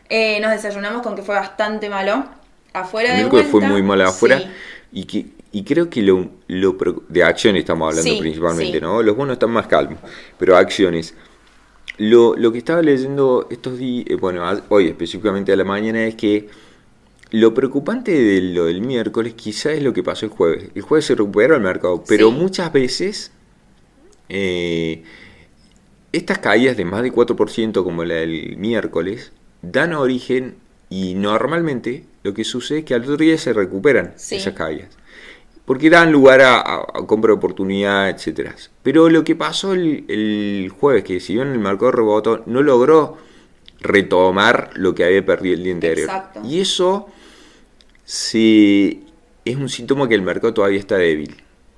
eh, 0.09 0.39
nos 0.41 0.53
desayunamos 0.53 1.03
con 1.03 1.17
que 1.17 1.23
fue 1.23 1.35
bastante 1.35 1.89
malo. 1.89 2.25
Afuera 2.73 3.19
el 3.19 3.29
de 3.29 3.45
fue 3.45 3.61
muy 3.61 3.83
malo 3.83 4.07
afuera. 4.07 4.41
Y, 4.93 5.05
que, 5.05 5.27
y 5.51 5.65
creo 5.65 5.91
que 5.91 6.03
lo, 6.03 6.31
de 7.09 7.25
acciones 7.25 7.61
estamos 7.61 7.89
hablando 7.89 8.21
principalmente, 8.21 8.81
¿no? 8.81 9.03
Los 9.03 9.17
bonos 9.17 9.35
están 9.35 9.51
más 9.51 9.67
calmos, 9.67 9.99
pero 10.39 10.57
acciones. 10.57 11.15
Lo, 11.99 12.37
lo 12.37 12.53
que 12.53 12.59
estaba 12.59 12.81
leyendo 12.81 13.49
estos 13.51 13.79
días, 13.79 14.07
eh, 14.09 14.15
bueno, 14.17 14.45
hoy 14.69 14.89
específicamente 14.89 15.53
a 15.53 15.57
la 15.57 15.65
mañana, 15.65 16.05
es 16.05 16.15
que 16.15 16.49
lo 17.33 17.55
preocupante 17.55 18.13
de 18.13 18.43
lo 18.43 18.67
del 18.67 18.83
miércoles 18.83 19.33
quizá 19.35 19.73
es 19.73 19.83
lo 19.83 19.95
que 19.95 20.03
pasó 20.03 20.27
el 20.27 20.33
jueves. 20.33 20.69
El 20.75 20.83
jueves 20.83 21.07
se 21.07 21.15
recuperó 21.15 21.57
el 21.57 21.63
mercado, 21.63 22.05
pero 22.07 22.31
muchas 22.31 22.71
veces 22.73 23.33
eh, 24.29 25.03
estas 26.13 26.39
caídas 26.39 26.77
de 26.77 26.85
más 26.85 27.03
de 27.03 27.11
4% 27.11 27.83
como 27.83 28.05
la 28.05 28.17
del 28.17 28.59
miércoles 28.59 29.33
dan 29.63 29.95
origen 29.95 30.57
y 30.91 31.15
normalmente 31.15 32.05
lo 32.23 32.35
que 32.35 32.45
sucede 32.45 32.81
es 32.81 32.85
que 32.85 32.95
al 32.95 33.03
otro 33.03 33.17
día 33.17 33.39
se 33.39 33.55
recuperan 33.55 34.13
esas 34.15 34.53
caídas. 34.53 34.91
Porque 35.65 35.89
dan 35.89 36.13
lugar 36.13 36.43
a, 36.43 36.83
compra 37.07 37.29
de 37.29 37.35
oportunidad, 37.39 38.11
etc. 38.11 38.51
Pero 38.83 39.09
lo 39.09 39.25
que 39.25 39.37
pasó 39.37 39.73
el, 39.73 40.71
jueves, 40.79 41.03
que 41.05 41.19
si 41.19 41.37
bien 41.37 41.49
el 41.49 41.59
mercado 41.61 41.93
rebotó, 41.93 42.43
no 42.45 42.63
logró 42.63 43.17
retomar 43.81 44.71
lo 44.75 44.95
que 44.95 45.05
había 45.05 45.25
perdido 45.25 45.55
el 45.55 45.65
día 45.65 45.73
anterior. 45.73 46.11
Y 46.45 46.61
eso 46.61 47.09
es 49.45 49.57
un 49.57 49.69
síntoma 49.69 50.09
que 50.09 50.15
el 50.15 50.23
mercado 50.23 50.53
todavía 50.55 50.79
está 50.79 50.97
débil. 50.97 51.35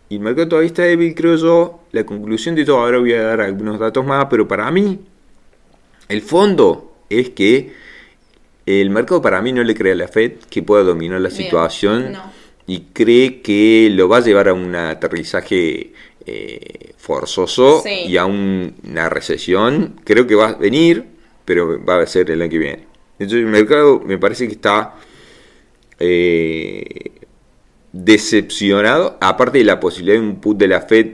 Y 0.08 0.16
el 0.16 0.20
mercado 0.20 0.48
todavía 0.48 0.68
está 0.68 0.82
débil, 0.82 1.14
creo 1.14 1.36
yo. 1.36 1.80
La 1.92 2.04
conclusión 2.04 2.54
de 2.54 2.64
todo, 2.64 2.78
ahora 2.78 2.98
voy 2.98 3.12
a 3.12 3.22
dar 3.22 3.40
algunos 3.40 3.78
datos 3.78 4.04
más, 4.04 4.26
pero 4.28 4.46
para 4.46 4.70
mí, 4.70 4.98
el 6.08 6.22
fondo 6.22 6.96
es 7.08 7.30
que 7.30 7.72
el 8.66 8.90
mercado 8.90 9.22
para 9.22 9.40
mí 9.42 9.52
no 9.52 9.62
le 9.62 9.74
cree 9.74 9.92
a 9.92 9.96
la 9.96 10.08
Fed 10.08 10.32
que 10.50 10.62
pueda 10.62 10.82
dominar 10.82 11.20
la 11.20 11.30
situación 11.30 12.16
y 12.66 12.80
cree 12.92 13.42
que 13.42 13.90
lo 13.92 14.08
va 14.08 14.18
a 14.18 14.20
llevar 14.20 14.48
a 14.48 14.54
un 14.54 14.74
aterrizaje 14.74 15.92
eh, 16.26 16.94
forzoso 16.96 17.82
y 17.86 18.16
a 18.16 18.24
una 18.24 19.08
recesión. 19.10 20.00
Creo 20.04 20.26
que 20.26 20.34
va 20.34 20.48
a 20.48 20.54
venir, 20.54 21.04
pero 21.44 21.84
va 21.84 22.00
a 22.00 22.06
ser 22.06 22.30
el 22.30 22.40
año 22.40 22.50
que 22.50 22.58
viene. 22.58 22.84
Entonces 23.18 23.44
el 23.44 23.52
mercado 23.52 24.00
me 24.00 24.18
parece 24.18 24.46
que 24.46 24.54
está 24.54 24.94
eh, 25.98 27.12
decepcionado, 27.92 29.16
aparte 29.20 29.58
de 29.58 29.64
la 29.64 29.78
posibilidad 29.78 30.20
de 30.20 30.26
un 30.26 30.40
put 30.40 30.58
de 30.58 30.68
la 30.68 30.80
Fed, 30.80 31.12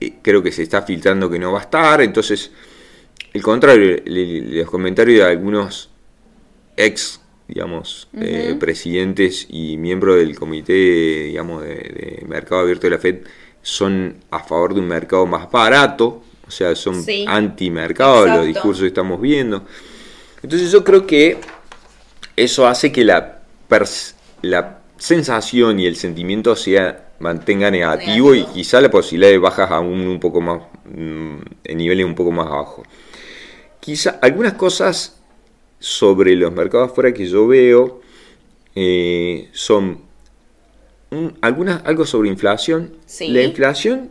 eh, 0.00 0.14
creo 0.22 0.42
que 0.42 0.52
se 0.52 0.62
está 0.62 0.82
filtrando 0.82 1.28
que 1.28 1.38
no 1.38 1.52
va 1.52 1.58
a 1.58 1.62
estar, 1.62 2.00
entonces, 2.00 2.50
el 3.32 3.42
contrario, 3.42 3.98
los 4.06 4.70
comentarios 4.70 5.18
de 5.18 5.24
algunos 5.24 5.90
ex, 6.76 7.20
digamos, 7.46 8.08
eh, 8.18 8.56
presidentes 8.58 9.46
y 9.50 9.76
miembros 9.76 10.16
del 10.16 10.38
comité, 10.38 10.72
digamos, 11.24 11.62
de, 11.62 12.24
mercado 12.26 12.62
abierto 12.62 12.86
de 12.86 12.90
la 12.90 12.98
Fed, 12.98 13.18
son 13.60 14.16
a 14.30 14.38
favor 14.38 14.74
de 14.74 14.80
un 14.80 14.88
mercado 14.88 15.26
más 15.26 15.50
barato, 15.50 16.22
o 16.46 16.50
sea, 16.50 16.74
son 16.74 17.04
anti-mercado 17.26 18.26
los 18.26 18.46
discursos 18.46 18.82
que 18.82 18.88
estamos 18.88 19.20
viendo. 19.20 19.64
Entonces 20.42 20.70
yo 20.72 20.82
creo 20.84 21.06
que 21.06 21.38
eso 22.36 22.66
hace 22.66 22.92
que 22.92 23.04
la, 23.04 23.37
la 24.42 24.80
sensación 24.96 25.78
y 25.78 25.86
el 25.86 25.96
sentimiento 25.96 26.56
sea 26.56 27.08
mantenga 27.20 27.70
negativo, 27.70 28.34
y 28.34 28.44
quizá 28.44 28.80
la 28.80 28.90
posibilidad 28.90 29.30
de 29.30 29.38
bajas 29.38 29.70
aún 29.70 30.06
un 30.06 30.20
poco 30.20 30.40
más 30.40 30.62
mm, 30.84 31.36
en 31.64 31.78
niveles 31.78 32.06
un 32.06 32.14
poco 32.14 32.30
más 32.30 32.46
abajo. 32.46 32.84
Quizá 33.80 34.18
algunas 34.22 34.54
cosas 34.54 35.20
sobre 35.80 36.34
los 36.36 36.52
mercados 36.52 36.90
afuera 36.90 37.12
que 37.12 37.26
yo 37.26 37.46
veo 37.46 38.00
eh, 38.74 39.48
son 39.52 40.02
algunas 41.40 41.84
algo 41.84 42.06
sobre 42.06 42.28
inflación. 42.28 42.96
La 43.20 43.42
inflación, 43.42 44.10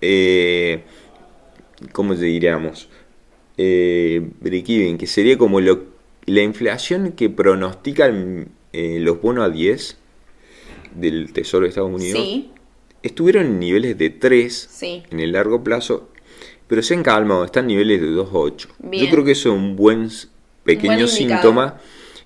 eh, 0.00 0.82
¿cómo 1.92 2.14
diríamos? 2.26 2.88
Eh, 3.56 4.28
que 4.98 5.06
sería 5.06 5.38
como 5.38 5.60
lo, 5.60 5.93
la 6.26 6.42
inflación 6.42 7.12
que 7.12 7.30
pronostica 7.30 8.06
el, 8.06 8.48
eh, 8.72 8.98
los 9.00 9.20
bonos 9.20 9.44
a 9.44 9.50
10 9.50 9.96
del 10.94 11.32
Tesoro 11.32 11.64
de 11.64 11.68
Estados 11.68 11.92
Unidos 11.92 12.20
estuvieron 13.02 13.46
en 13.46 13.58
niveles 13.60 13.98
de 13.98 14.10
3 14.10 14.82
en 15.10 15.20
el 15.20 15.32
largo 15.32 15.62
plazo, 15.62 16.08
pero 16.66 16.82
se 16.82 16.94
han 16.94 17.02
calmado, 17.02 17.44
están 17.44 17.64
en 17.64 17.68
niveles 17.68 18.00
de 18.00 18.08
2,8. 18.08 18.68
Yo 18.92 19.10
creo 19.10 19.24
que 19.24 19.32
eso 19.32 19.50
es 19.50 19.54
un 19.54 19.76
buen 19.76 20.08
pequeño 20.64 21.06
síntoma. 21.06 21.78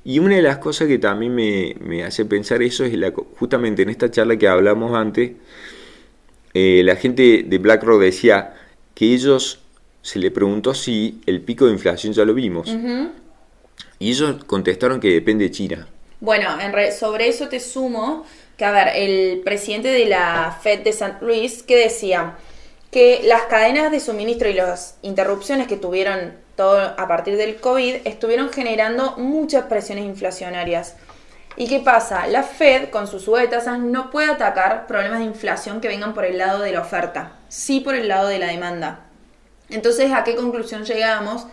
Y 0.04 0.20
una 0.20 0.36
de 0.36 0.42
las 0.42 0.58
cosas 0.58 0.88
que 0.88 0.98
también 0.98 1.34
me, 1.34 2.02
hace 2.04 2.24
pensar 2.24 2.62
eso 2.62 2.84
es 2.84 2.96
la, 2.96 3.12
justamente 3.38 3.82
en 3.82 3.90
esta 3.90 4.10
charla 4.10 4.36
que 4.36 4.48
hablamos 4.48 4.94
antes, 4.94 5.32
eh, 6.54 6.82
la 6.84 6.96
gente 6.96 7.44
de 7.46 7.58
BlackRock 7.58 8.00
decía 8.00 8.54
que 8.94 9.12
ellos 9.12 9.60
se 10.00 10.18
le 10.18 10.30
preguntó 10.30 10.72
si 10.72 11.20
el 11.26 11.42
pico 11.42 11.66
de 11.66 11.72
inflación 11.72 12.12
ya 12.12 12.24
lo 12.24 12.32
vimos. 12.32 12.74
Y 13.98 14.10
ellos 14.10 14.44
contestaron 14.44 15.00
que 15.00 15.08
depende 15.08 15.44
de 15.44 15.50
China. 15.50 15.88
Bueno, 16.20 16.48
sobre 16.98 17.28
eso 17.28 17.48
te 17.48 17.60
sumo 17.60 18.24
que, 18.56 18.64
a 18.64 18.72
ver, 18.72 18.88
el 18.96 19.40
presidente 19.40 19.88
de 19.88 20.06
la 20.06 20.58
Fed 20.62 20.80
de 20.80 20.90
St. 20.90 21.16
Louis, 21.20 21.62
que 21.62 21.76
decía 21.76 22.36
que 22.90 23.20
las 23.24 23.42
cadenas 23.42 23.92
de 23.92 24.00
suministro 24.00 24.48
y 24.48 24.54
las 24.54 24.96
interrupciones 25.02 25.68
que 25.68 25.76
tuvieron 25.76 26.32
todo 26.56 26.80
a 26.80 27.06
partir 27.06 27.36
del 27.36 27.56
COVID 27.56 27.98
estuvieron 28.04 28.50
generando 28.50 29.16
muchas 29.16 29.66
presiones 29.66 30.04
inflacionarias. 30.04 30.96
¿Y 31.56 31.68
qué 31.68 31.80
pasa? 31.80 32.26
La 32.26 32.42
Fed, 32.42 32.90
con 32.90 33.06
su 33.06 33.20
sube 33.20 33.42
de 33.42 33.48
tasas, 33.48 33.78
no 33.78 34.10
puede 34.10 34.30
atacar 34.30 34.86
problemas 34.86 35.20
de 35.20 35.26
inflación 35.26 35.80
que 35.80 35.88
vengan 35.88 36.14
por 36.14 36.24
el 36.24 36.38
lado 36.38 36.60
de 36.60 36.72
la 36.72 36.80
oferta, 36.80 37.32
sí 37.48 37.80
por 37.80 37.94
el 37.94 38.08
lado 38.08 38.28
de 38.28 38.38
la 38.38 38.46
demanda. 38.46 39.00
Entonces, 39.68 40.12
¿a 40.12 40.24
qué 40.24 40.34
conclusión 40.34 40.84
llegamos? 40.84 41.46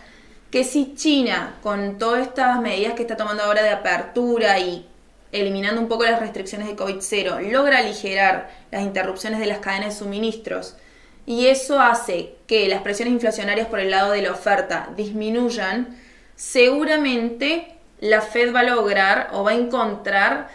Que 0.50 0.64
si 0.64 0.94
China, 0.94 1.56
con 1.62 1.98
todas 1.98 2.26
estas 2.26 2.60
medidas 2.60 2.94
que 2.94 3.02
está 3.02 3.16
tomando 3.16 3.42
ahora 3.42 3.62
de 3.62 3.70
apertura 3.70 4.58
y 4.58 4.86
eliminando 5.32 5.80
un 5.80 5.88
poco 5.88 6.04
las 6.04 6.20
restricciones 6.20 6.68
de 6.68 6.76
COVID-0, 6.76 7.50
logra 7.50 7.78
aligerar 7.78 8.50
las 8.70 8.82
interrupciones 8.82 9.40
de 9.40 9.46
las 9.46 9.58
cadenas 9.58 9.94
de 9.94 9.98
suministros 9.98 10.76
y 11.26 11.48
eso 11.48 11.80
hace 11.80 12.34
que 12.46 12.68
las 12.68 12.82
presiones 12.82 13.12
inflacionarias 13.12 13.66
por 13.66 13.80
el 13.80 13.90
lado 13.90 14.12
de 14.12 14.22
la 14.22 14.30
oferta 14.30 14.90
disminuyan, 14.96 15.98
seguramente 16.36 17.74
la 18.00 18.20
Fed 18.20 18.54
va 18.54 18.60
a 18.60 18.62
lograr 18.62 19.30
o 19.32 19.42
va 19.42 19.50
a 19.50 19.54
encontrar 19.54 20.48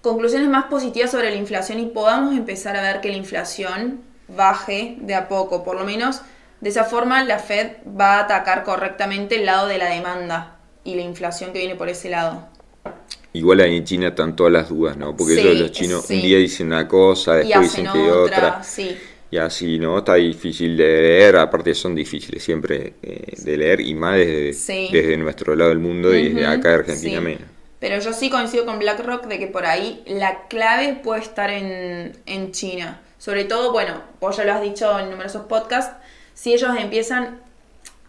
conclusiones 0.00 0.48
más 0.48 0.64
positivas 0.64 1.10
sobre 1.10 1.30
la 1.30 1.36
inflación 1.36 1.78
y 1.78 1.86
podamos 1.86 2.34
empezar 2.34 2.76
a 2.76 2.82
ver 2.82 3.00
que 3.02 3.10
la 3.10 3.16
inflación 3.16 4.00
baje 4.28 4.96
de 5.00 5.14
a 5.14 5.28
poco, 5.28 5.62
por 5.62 5.76
lo 5.76 5.84
menos 5.84 6.22
de 6.64 6.70
esa 6.70 6.84
forma, 6.84 7.22
la 7.24 7.38
Fed 7.38 7.72
va 7.86 8.14
a 8.14 8.20
atacar 8.20 8.64
correctamente 8.64 9.36
el 9.36 9.44
lado 9.44 9.68
de 9.68 9.76
la 9.76 9.90
demanda 9.90 10.56
y 10.82 10.94
la 10.94 11.02
inflación 11.02 11.52
que 11.52 11.58
viene 11.58 11.74
por 11.74 11.90
ese 11.90 12.08
lado. 12.08 12.48
Igual 13.34 13.60
ahí 13.60 13.76
en 13.76 13.84
China 13.84 14.08
están 14.08 14.34
todas 14.34 14.50
las 14.50 14.70
dudas, 14.70 14.96
¿no? 14.96 15.14
Porque 15.14 15.38
ellos, 15.38 15.60
los 15.60 15.72
chinos 15.72 16.08
un 16.08 16.22
día 16.22 16.38
dicen 16.38 16.68
una 16.68 16.88
cosa, 16.88 17.34
después 17.34 17.64
dicen 17.64 17.86
que 17.92 18.10
otra. 18.10 18.62
Y 19.30 19.36
así, 19.36 19.78
¿no? 19.78 19.98
Está 19.98 20.14
difícil 20.14 20.74
de 20.74 20.84
leer, 20.84 21.36
aparte 21.36 21.74
son 21.74 21.94
difíciles 21.94 22.42
siempre 22.42 22.94
eh, 23.02 23.34
de 23.36 23.56
leer 23.58 23.82
y 23.82 23.94
más 23.94 24.16
desde, 24.16 24.88
desde 24.90 25.18
nuestro 25.18 25.54
lado 25.54 25.68
del 25.68 25.80
mundo 25.80 26.14
y 26.14 26.30
desde 26.30 26.46
acá 26.46 26.70
de 26.70 26.74
Argentina 26.76 27.20
menos. 27.20 27.42
Pero 27.78 27.98
yo 28.00 28.14
sí 28.14 28.30
coincido 28.30 28.64
con 28.64 28.78
BlackRock 28.78 29.26
de 29.26 29.38
que 29.38 29.48
por 29.48 29.66
ahí 29.66 30.02
la 30.06 30.48
clave 30.48 30.98
puede 31.04 31.20
estar 31.20 31.50
en, 31.50 32.16
en 32.24 32.52
China. 32.52 33.02
Sobre 33.18 33.44
todo, 33.44 33.70
bueno, 33.70 34.00
vos 34.18 34.34
ya 34.38 34.44
lo 34.44 34.54
has 34.54 34.62
dicho 34.62 34.98
en 34.98 35.10
numerosos 35.10 35.44
podcasts, 35.44 35.94
si 36.34 36.52
ellos 36.52 36.70
empiezan 36.78 37.40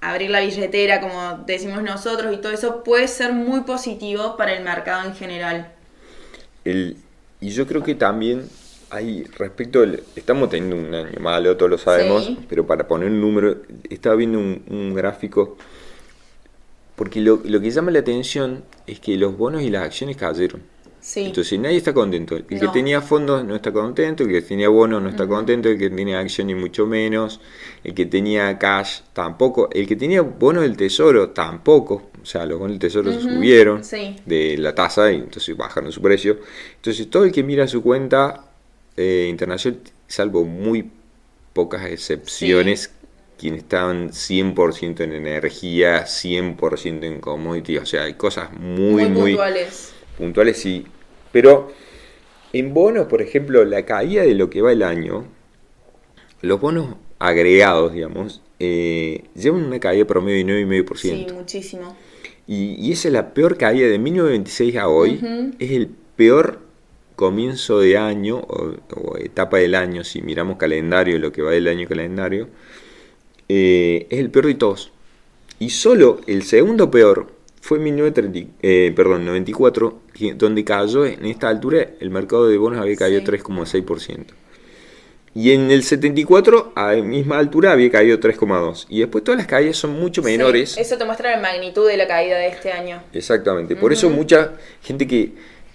a 0.01 0.11
abrir 0.11 0.29
la 0.29 0.41
billetera, 0.41 0.99
como 0.99 1.43
decimos 1.45 1.81
nosotros, 1.83 2.33
y 2.33 2.37
todo 2.37 2.51
eso, 2.51 2.83
puede 2.83 3.07
ser 3.07 3.33
muy 3.33 3.61
positivo 3.61 4.35
para 4.37 4.53
el 4.53 4.63
mercado 4.63 5.07
en 5.07 5.15
general. 5.15 5.71
y 6.65 7.49
yo 7.49 7.67
creo 7.67 7.83
que 7.83 7.95
también 7.95 8.49
hay 8.89 9.23
respecto, 9.23 9.83
estamos 10.15 10.49
teniendo 10.49 10.75
un 10.75 10.93
año 10.93 11.19
malo, 11.19 11.55
todos 11.57 11.69
lo 11.69 11.77
sabemos, 11.77 12.31
pero 12.49 12.65
para 12.65 12.87
poner 12.87 13.09
un 13.09 13.21
número, 13.21 13.57
estaba 13.89 14.15
viendo 14.15 14.39
un, 14.39 14.93
gráfico, 14.93 15.57
porque 16.95 17.19
lo, 17.19 17.41
lo, 17.43 17.59
que 17.59 17.71
llama 17.71 17.91
la 17.91 17.99
atención 17.99 18.63
es 18.87 18.99
que 18.99 19.17
los 19.17 19.37
bonos 19.37 19.61
y 19.63 19.69
las 19.69 19.83
acciones 19.83 20.17
cayeron. 20.17 20.74
Entonces 21.15 21.59
nadie 21.59 21.77
está 21.77 21.93
contento. 21.93 22.35
El 22.35 22.45
que 22.45 22.67
tenía 22.69 22.99
fondos 22.99 23.45
no 23.45 23.55
está 23.55 23.71
contento, 23.71 24.23
el 24.23 24.29
que 24.29 24.41
tenía 24.41 24.69
bonos 24.69 25.01
no 25.03 25.09
está 25.09 25.27
contento, 25.27 25.69
el 25.69 25.77
que 25.77 25.89
tenía 25.89 26.19
acciones 26.19 26.57
mucho 26.57 26.87
menos, 26.87 27.39
el 27.83 27.93
que 27.93 28.07
tenía 28.07 28.57
cash 28.57 29.01
tampoco, 29.13 29.69
el 29.71 29.87
que 29.87 29.95
tenía 29.95 30.21
bonos 30.21 30.63
del 30.63 30.75
tesoro 30.75 31.29
tampoco. 31.29 32.09
O 32.21 32.25
sea, 32.25 32.45
los 32.45 32.57
bonos 32.57 32.73
del 32.73 32.79
tesoro 32.79 33.13
subieron 33.13 33.81
de 34.25 34.57
la 34.57 34.73
tasa 34.73 35.11
y 35.11 35.17
entonces 35.17 35.55
bajaron 35.55 35.91
su 35.91 36.01
precio. 36.01 36.39
Entonces 36.77 37.07
todo 37.09 37.23
el 37.23 37.31
que 37.31 37.43
mira 37.43 37.67
su 37.67 37.83
cuenta 37.83 38.45
eh, 38.97 39.27
internacional, 39.29 39.81
salvo 40.07 40.43
muy 40.43 40.89
pocas 41.53 41.85
excepciones, 41.85 42.91
quienes 43.37 43.61
estaban 43.61 44.09
100% 44.09 45.01
en 45.01 45.13
energía, 45.13 46.05
100% 46.05 47.03
en 47.03 47.19
commodity, 47.19 47.77
o 47.77 47.85
sea, 47.85 48.03
hay 48.03 48.15
cosas 48.15 48.51
muy, 48.53 49.05
muy, 49.05 49.31
puntuales. 49.33 49.93
Puntuales, 50.17 50.57
sí. 50.57 50.85
Pero 51.35 51.67
en 52.53 52.73
bonos, 52.73 53.07
por 53.07 53.21
ejemplo, 53.21 53.65
la 53.65 53.83
caída 53.83 54.23
de 54.23 54.35
lo 54.35 54.49
que 54.49 54.61
va 54.61 54.71
el 54.71 54.83
año, 54.83 55.25
los 56.41 56.61
bonos 56.61 56.95
agregados, 57.19 57.91
digamos, 57.91 58.41
eh, 58.61 59.25
llevan 59.35 59.65
una 59.65 59.81
caída 59.81 60.05
promedio 60.05 60.45
de 60.45 60.65
9,5%. 60.65 60.95
Sí, 60.95 61.27
muchísimo. 61.33 61.97
Y, 62.47 62.75
y, 62.79 62.93
esa 62.93 63.09
es 63.09 63.13
la 63.13 63.33
peor 63.33 63.57
caída 63.57 63.85
de 63.85 63.99
1926 63.99 64.77
a 64.77 64.87
hoy. 64.87 65.19
Es 65.59 65.71
el 65.71 65.89
peor 66.15 66.61
comienzo 67.17 67.81
de 67.81 67.97
año 67.97 68.37
o, 68.37 69.17
etapa 69.17 69.57
del 69.57 69.75
año, 69.75 70.05
si 70.05 70.21
miramos 70.21 70.55
calendario, 70.55 71.19
lo 71.19 71.33
que 71.33 71.41
va 71.41 71.51
del 71.51 71.67
año 71.67 71.85
calendario, 71.85 72.47
eh, 73.49 74.07
es 74.09 74.19
el 74.19 74.29
peor 74.29 74.45
de 74.45 74.55
todos. 74.55 74.93
Y 75.59 75.71
solo 75.71 76.21
el 76.27 76.43
segundo 76.43 76.89
peor 76.89 77.34
fue 77.65 77.79
en 77.79 77.85
1930, 77.85 78.57
eh, 78.61 78.93
perdón, 78.95 79.25
94, 79.25 80.01
donde 80.35 80.63
cayó 80.63 81.03
en 81.03 81.25
esta 81.25 81.49
altura 81.49 81.83
el 81.99 82.11
mercado 82.11 82.47
de 82.47 82.59
bonos 82.59 82.79
había 82.79 82.95
caído 82.95 83.21
3,6%. 83.21 84.35
Y 85.33 85.51
en 85.51 85.71
el 85.71 85.81
74, 85.81 86.73
a 86.75 86.93
la 86.93 87.01
misma 87.01 87.39
altura, 87.39 87.71
había 87.71 87.89
caído 87.89 88.19
3,2%. 88.19 88.85
Y 88.87 88.99
después 88.99 89.23
todas 89.23 89.39
las 89.39 89.47
caídas 89.47 89.77
son 89.77 89.99
mucho 89.99 90.21
menores. 90.21 90.77
eso 90.77 90.95
te 90.95 91.05
muestra 91.05 91.31
la 91.31 91.41
magnitud 91.41 91.87
de 91.87 91.97
la 91.97 92.07
caída 92.07 92.37
de 92.37 92.49
este 92.49 92.71
año. 92.71 93.01
Exactamente. 93.11 93.75
Por 93.75 93.91
eso 93.91 94.11
mucha 94.11 94.51
gente 94.83 95.07
que 95.07 95.33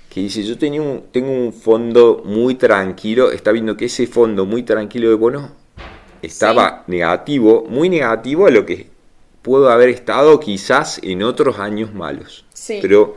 que 0.08 0.20
dice, 0.20 0.42
yo 0.42 0.58
tenía 0.58 0.82
un, 0.82 1.04
tengo 1.12 1.30
un 1.30 1.52
fondo 1.52 2.22
muy 2.24 2.56
tranquilo, 2.56 3.30
está 3.30 3.52
viendo 3.52 3.76
que 3.76 3.84
ese 3.84 4.08
fondo 4.08 4.44
muy 4.44 4.64
tranquilo 4.64 5.08
de 5.08 5.14
bonos 5.14 5.50
estaba 6.20 6.82
negativo, 6.88 7.64
muy 7.68 7.88
negativo 7.88 8.46
a 8.46 8.50
lo 8.50 8.66
que 8.66 8.89
puedo 9.42 9.70
haber 9.70 9.88
estado 9.88 10.40
quizás 10.40 11.00
en 11.02 11.22
otros 11.22 11.58
años 11.58 11.94
malos. 11.94 12.44
Pero 12.66 13.16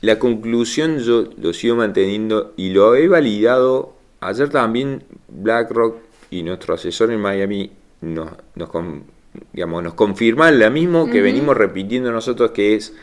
la 0.00 0.18
conclusión 0.18 0.98
yo 0.98 1.28
lo 1.36 1.52
sigo 1.52 1.76
manteniendo 1.76 2.52
y 2.56 2.70
lo 2.70 2.94
he 2.94 3.08
validado. 3.08 3.94
Ayer 4.20 4.48
también 4.48 5.04
BlackRock 5.28 5.96
y 6.30 6.42
nuestro 6.42 6.74
asesor 6.74 7.10
en 7.10 7.20
Miami 7.20 7.72
nos, 8.00 8.30
nos, 8.54 8.70
digamos, 9.52 9.82
nos 9.82 9.94
confirman 9.94 10.58
lo 10.58 10.70
mismo 10.70 11.10
que 11.10 11.20
venimos 11.20 11.56
repitiendo 11.56 12.12
nosotros, 12.12 12.52
que 12.52 12.74
es 12.74 12.94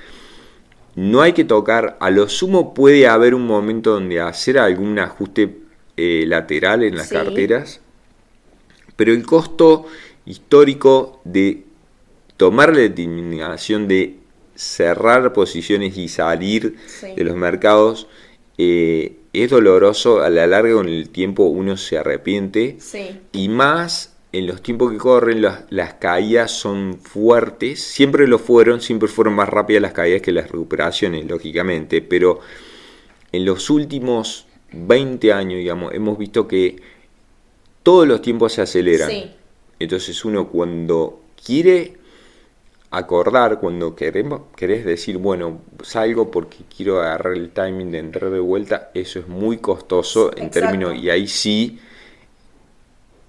no 0.96 1.22
hay 1.22 1.34
que 1.34 1.44
tocar, 1.44 1.98
a 2.00 2.10
lo 2.10 2.29
sumo 2.29 2.74
puede 2.74 3.08
haber 3.08 3.36
un 3.36 3.46
momento 3.46 3.91
donde 3.91 4.22
hacer 4.22 4.58
algún 4.58 4.98
ajuste 4.98 5.58
eh, 5.98 6.24
lateral 6.25 6.84
en 6.84 6.96
las 6.96 7.10
carteras, 7.10 7.82
pero 8.96 9.12
el 9.12 9.25
costo 9.25 9.86
histórico 10.25 11.20
de 11.25 11.64
tomar 12.38 12.74
la 12.74 12.82
determinación 12.82 13.88
de 13.88 14.18
cerrar 14.56 15.34
posiciones 15.34 15.98
y 15.98 16.08
salir 16.08 16.77
de 17.15 17.24
los 17.24 17.36
mercados 17.36 18.08
eh, 18.58 19.18
es 19.34 19.50
doloroso, 19.50 20.22
a 20.22 20.30
la 20.30 20.48
larga 20.48 20.75
con 20.75 20.88
el 20.88 21.10
tiempo 21.10 21.44
uno 21.44 21.75
se 21.77 21.98
arrepiente. 21.98 22.77
Y 23.34 23.50
más 23.50 24.15
en 24.32 24.48
los 24.48 24.62
tiempos 24.62 24.92
que 24.92 24.98
corren 24.98 25.42
las, 25.42 25.94
caídas 25.96 26.51
son 26.51 27.00
fuertes, 27.01 27.81
siempre 27.81 28.27
lo 28.27 28.40
fueron, 28.40 28.81
siempre 28.81 29.07
fueron 29.07 29.33
más 29.33 29.50
rápidas 29.50 29.81
las 29.81 29.94
caídas 29.94 30.22
que 30.22 30.31
las 30.31 30.50
recuperaciones, 30.50 31.25
lógicamente, 31.25 32.01
pero 32.01 32.40
en 33.31 33.46
los 33.46 33.70
últimos 33.70 34.46
20 34.72 35.33
años, 35.33 35.57
digamos, 35.59 35.94
hemos 35.94 36.18
visto 36.18 36.48
que 36.48 36.77
todos 37.83 38.07
los 38.07 38.22
tiempos 38.22 38.53
se 38.53 38.62
aceleran. 38.62 39.09
Entonces 39.79 40.24
uno 40.24 40.48
cuando 40.48 41.22
quiere 41.44 41.98
acordar, 42.91 43.59
cuando 43.59 43.95
queremos, 43.95 44.41
querés 44.55 44.85
decir, 44.85 45.17
bueno, 45.17 45.61
salgo 45.83 46.31
porque 46.31 46.57
quiero 46.75 47.01
agarrar 47.01 47.33
el 47.33 47.50
timing 47.51 47.91
de 47.91 48.00
entrar 48.00 48.31
de 48.31 48.39
vuelta, 48.39 48.91
eso 48.93 49.19
es 49.19 49.27
muy 49.27 49.57
costoso 49.57 50.35
en 50.35 50.50
términos, 50.50 50.95
y 50.95 51.09
ahí 51.09 51.27
sí... 51.27 51.79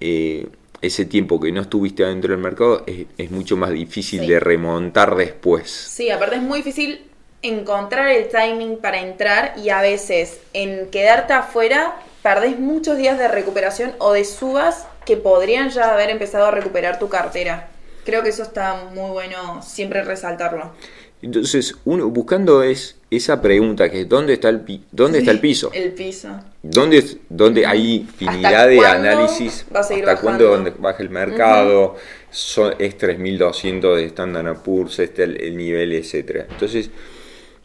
Eh, 0.01 0.47
ese 0.83 1.05
tiempo 1.05 1.41
que 1.41 1.53
no 1.53 1.63
estuviste 1.63 2.05
adentro 2.05 2.33
del 2.33 2.41
mercado 2.41 2.85
es, 2.87 3.31
mucho 3.31 3.57
más 3.57 3.71
difícil 3.71 4.27
de 4.27 4.41
remontar 4.41 5.17
después. 5.17 5.71
Sí, 5.71 6.11
aparte 6.11 6.37
es 6.37 6.43
muy 6.43 6.59
difícil 6.59 7.07
encontrar 7.43 8.09
el 8.09 8.29
timing 8.29 8.79
para 8.79 9.01
entrar 9.01 9.55
y 9.57 9.71
a 9.71 9.81
veces 9.81 10.41
en 10.53 10.89
quedarte 10.91 11.33
afuera 11.33 11.97
perdés 12.23 12.59
muchos 12.59 12.97
días 12.99 13.19
de 13.19 13.29
recuperación 13.29 13.93
o 13.99 14.13
de 14.13 14.25
subas 14.25 14.87
que 15.05 15.17
podrían 15.17 15.71
ya 15.71 15.93
haber 15.93 16.11
empezado 16.11 16.47
a 16.47 16.51
recuperar 16.51 16.99
tu 16.99 17.09
cartera. 17.09 17.69
Creo 18.07 18.23
que 18.23 18.31
eso 18.31 18.45
está 18.45 18.89
muy 18.95 19.11
bueno 19.11 19.61
siempre 19.63 20.03
resaltarlo. 20.03 20.73
Entonces, 21.21 21.75
uno 21.85 22.09
buscando 22.09 22.63
es 22.63 22.97
esa 23.11 23.43
pregunta 23.43 23.91
que 23.91 24.03
es 24.03 24.09
¿dónde 24.09 24.35
está 24.35 24.49
el, 24.49 24.61
pi 24.61 24.85
dónde 24.93 25.19
está 25.19 25.31
el 25.33 25.41
piso? 25.41 25.71
El 25.73 25.93
piso. 25.93 26.29
¿Dónde, 26.63 27.05
dónde 27.29 27.67
hay 27.67 27.97
infinidad 27.97 28.69
de 28.69 28.87
análisis? 28.87 29.67
¿Hasta 29.75 30.21
cuándo 30.21 30.63
baja 30.79 31.03
el 31.03 31.11
mercado? 31.11 31.97
son, 32.31 32.75
es 32.79 32.97
3200 32.99 33.97
de 33.97 34.05
Standard 34.07 34.59
Poor's, 34.63 34.99
este 34.99 35.25
el, 35.25 35.41
el 35.41 35.57
nivel, 35.57 35.93
etcétera. 35.93 36.47
Entonces, 36.51 36.91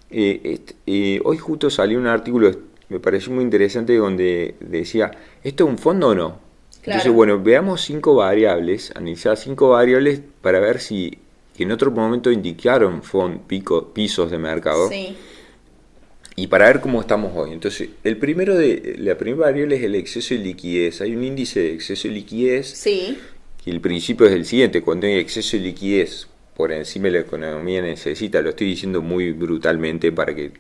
eh, 0.10 0.42
este, 0.44 0.76
eh, 0.88 1.22
hoy 1.24 1.38
justo 1.38 1.70
salió 1.70 2.00
un 2.00 2.08
artículo, 2.08 2.52
me 2.90 3.00
pareció 3.00 3.32
muy 3.34 3.44
interesante, 3.44 3.96
donde 3.96 4.56
decía, 4.60 5.12
¿esto 5.44 5.66
es 5.66 5.70
un 5.70 5.78
fondo 5.78 6.10
o 6.10 6.16
no? 6.16 6.51
Entonces, 6.84 7.12
bueno, 7.12 7.42
veamos 7.42 7.82
cinco 7.82 8.16
variables, 8.16 8.92
analizar 8.96 9.38
cinco 9.38 9.70
variables 9.70 10.22
para 10.42 10.60
ver 10.60 10.80
si 10.80 11.20
que 11.56 11.64
en 11.64 11.72
otro 11.72 11.92
momento 11.92 12.32
indicaron 12.32 13.02
pico, 13.48 13.94
pisos 13.94 14.32
de 14.32 14.38
mercado. 14.38 14.90
Sí. 14.90 15.16
Y 16.36 16.48
para 16.48 16.66
ver 16.68 16.80
cómo 16.80 17.02
estamos 17.02 17.34
hoy. 17.36 17.52
Entonces, 17.52 17.90
el 18.04 18.18
primero 18.18 18.56
de 18.56 18.96
la 18.98 19.18
primera 19.18 19.48
variable 19.48 19.76
es 19.76 19.84
el 19.84 19.96
exceso 19.96 20.34
de 20.34 20.40
liquidez. 20.40 21.02
Hay 21.02 21.16
un 21.16 21.24
índice 21.24 21.60
de 21.60 21.74
exceso 21.74 22.08
de 22.08 22.16
liquidez. 22.16 22.68
Sí. 22.68 23.18
Y 23.66 23.70
el 23.70 23.82
principio 23.82 24.26
es 24.26 24.32
el 24.32 24.46
siguiente: 24.46 24.82
cuando 24.82 25.06
hay 25.08 25.16
exceso 25.16 25.58
de 25.58 25.64
liquidez 25.64 26.28
por 26.56 26.72
encima 26.72 27.06
de 27.06 27.12
la 27.12 27.20
economía 27.20 27.82
necesita, 27.82 28.42
lo 28.42 28.50
estoy 28.50 28.68
diciendo 28.68 29.02
muy 29.02 29.32
brutalmente 29.32 30.12
para 30.12 30.36
que 30.36 30.52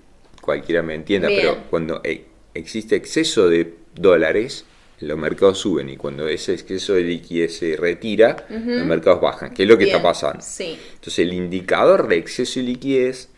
cualquiera 0.41 0.81
me 0.81 0.95
entienda, 0.95 1.27
pero 1.27 1.57
cuando 1.69 2.01
e, 2.03 2.25
existe 2.53 2.95
exceso 2.95 3.49
de 3.49 3.75
dólares, 3.95 4.65
los 5.01 5.17
mercados 5.17 5.57
suben 5.57 5.89
y 5.89 5.97
cuando 5.97 6.27
ese 6.27 6.53
exceso 6.53 6.93
de 6.93 7.01
liquidez 7.01 7.57
se 7.57 7.75
retira, 7.75 8.45
los 8.49 8.85
mercados 8.85 9.21
bajan, 9.21 9.53
que 9.53 9.63
es 9.63 9.69
lo 9.69 9.77
que 9.77 9.85
está 9.85 10.01
pasando. 10.01 10.43
Entonces 10.59 11.19
el 11.19 11.33
indicador 11.33 12.07
de 12.07 12.17
exceso 12.17 12.59
de 12.59 12.67
liquidez, 12.67 13.29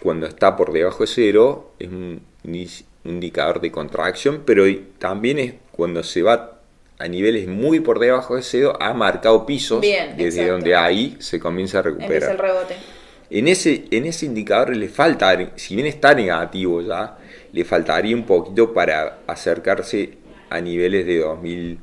cuando 0.00 0.26
está 0.26 0.56
por 0.56 0.72
debajo 0.72 1.04
de 1.04 1.06
cero, 1.06 1.74
es 1.78 1.88
un 1.88 2.22
indicador 3.04 3.60
de 3.60 3.70
contracción, 3.70 4.42
pero 4.44 4.64
también 4.98 5.38
es 5.38 5.54
cuando 5.72 6.02
se 6.02 6.22
va 6.22 6.60
a 6.98 7.08
niveles 7.08 7.48
muy 7.48 7.80
por 7.80 7.98
debajo 7.98 8.36
de 8.36 8.42
cero, 8.42 8.76
ha 8.80 8.94
marcado 8.94 9.44
pisos 9.44 9.80
desde 9.80 10.48
donde 10.48 10.74
ahí 10.74 11.16
se 11.18 11.38
comienza 11.40 11.80
a 11.80 11.82
recuperar. 11.82 12.30
el 12.30 12.38
rebote. 12.38 12.74
En 13.30 13.48
ese, 13.48 13.84
en 13.90 14.04
ese 14.06 14.26
indicador 14.26 14.76
le 14.76 14.88
falta, 14.88 15.52
si 15.56 15.74
bien 15.74 15.86
está 15.86 16.14
negativo 16.14 16.80
ya, 16.82 17.18
le 17.52 17.64
faltaría 17.64 18.14
un 18.14 18.24
poquito 18.24 18.72
para 18.72 19.18
acercarse 19.26 20.18
a 20.54 20.60
niveles 20.60 21.04
de 21.04 21.18
2000, 21.18 21.78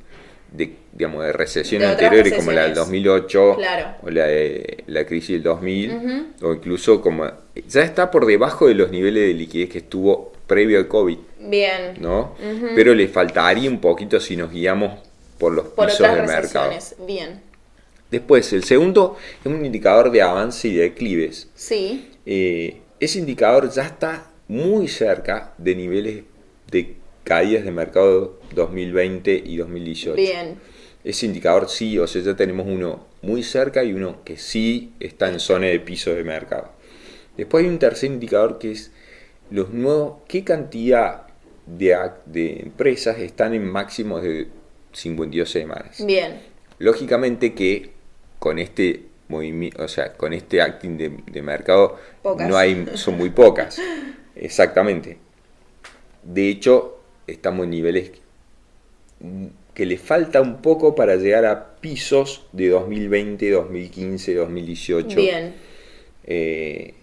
de, 0.51 0.75
digamos, 0.93 1.25
de 1.25 1.34
recesión 1.34 1.84
anteriores 1.84 2.34
como 2.34 2.51
la 2.51 2.63
del 2.63 2.73
2008 2.73 3.57
o 4.01 4.10
la, 4.10 4.25
de, 4.27 4.84
la 4.88 5.05
crisis 5.05 5.31
del 5.31 5.43
2000, 5.43 6.34
o 6.41 6.53
incluso 6.53 7.01
como 7.01 7.29
ya 7.67 7.81
está 7.81 8.10
por 8.10 8.25
debajo 8.25 8.67
de 8.67 8.75
los 8.75 8.91
niveles 8.91 9.27
de 9.27 9.34
liquidez 9.34 9.69
que 9.69 9.79
estuvo 9.79 10.31
previo 10.47 10.79
al 10.79 10.88
COVID. 10.88 11.17
Bien. 11.39 11.95
¿No? 11.99 12.36
Pero 12.75 12.93
le 12.93 13.07
faltaría 13.07 13.69
un 13.69 13.81
poquito 13.81 14.19
si 14.19 14.38
nos 14.38 14.51
guiamos 14.51 14.99
por 15.38 15.51
los 15.53 15.67
pisos 15.67 15.99
del 15.99 16.27
mercado. 16.27 16.71
Bien. 17.05 17.41
Después, 18.10 18.51
el 18.53 18.63
segundo 18.63 19.17
es 19.43 19.51
un 19.51 19.65
indicador 19.65 20.12
de 20.12 20.21
avance 20.21 20.67
y 20.67 20.75
de 20.75 20.84
declives. 20.84 21.49
Sí. 21.55 22.10
Eh, 22.25 22.81
ese 22.99 23.19
indicador 23.19 23.71
ya 23.71 23.84
está 23.84 24.31
muy 24.47 24.88
cerca 24.88 25.53
de 25.57 25.75
niveles 25.75 26.23
de 26.69 26.95
caídas 27.23 27.63
de 27.63 27.71
mercado 27.71 28.40
2020 28.53 29.43
y 29.45 29.57
2018. 29.57 30.15
Bien. 30.15 30.57
Ese 31.03 31.25
indicador 31.25 31.69
sí, 31.69 31.97
o 31.97 32.07
sea, 32.07 32.21
ya 32.21 32.35
tenemos 32.35 32.67
uno 32.67 33.07
muy 33.21 33.43
cerca 33.43 33.83
y 33.83 33.93
uno 33.93 34.23
que 34.23 34.37
sí 34.37 34.93
está 34.99 35.29
en 35.29 35.39
zona 35.39 35.67
de 35.67 35.79
piso 35.79 36.13
de 36.13 36.23
mercado. 36.23 36.71
Después 37.37 37.63
hay 37.63 37.69
un 37.69 37.79
tercer 37.79 38.11
indicador 38.11 38.59
que 38.59 38.71
es 38.71 38.91
los 39.49 39.71
nuevos, 39.71 40.19
qué 40.27 40.43
cantidad 40.43 41.27
de, 41.65 41.97
de 42.25 42.59
empresas 42.59 43.17
están 43.19 43.53
en 43.53 43.67
máximos 43.67 44.21
de 44.21 44.47
52 44.93 45.49
semanas. 45.49 46.05
Bien. 46.05 46.39
Lógicamente 46.79 47.53
que 47.53 47.91
con 48.39 48.59
este 48.59 49.05
movimiento, 49.27 49.83
o 49.83 49.87
sea, 49.87 50.13
con 50.13 50.33
este 50.33 50.61
acting 50.61 50.97
de, 50.97 51.41
mercado 51.41 51.97
no 52.23 52.57
hay, 52.57 52.87
son 52.95 53.17
muy 53.17 53.29
pocas. 53.29 53.79
Exactamente. 54.35 55.17
De 56.23 56.49
hecho, 56.49 56.99
estamos 57.27 57.63
en 57.65 57.71
niveles 57.71 58.11
que 59.73 59.86
le 59.86 59.97
falta 59.97 60.41
un 60.41 60.62
poco 60.62 60.95
para 60.95 61.15
llegar 61.15 61.45
a 61.45 61.75
pisos 61.79 62.45
de 62.51 62.69
2020, 62.69 63.51
2015, 63.51 64.36
2018. 64.36 65.15
Bien. 65.15 65.53
Eh, 66.23 66.93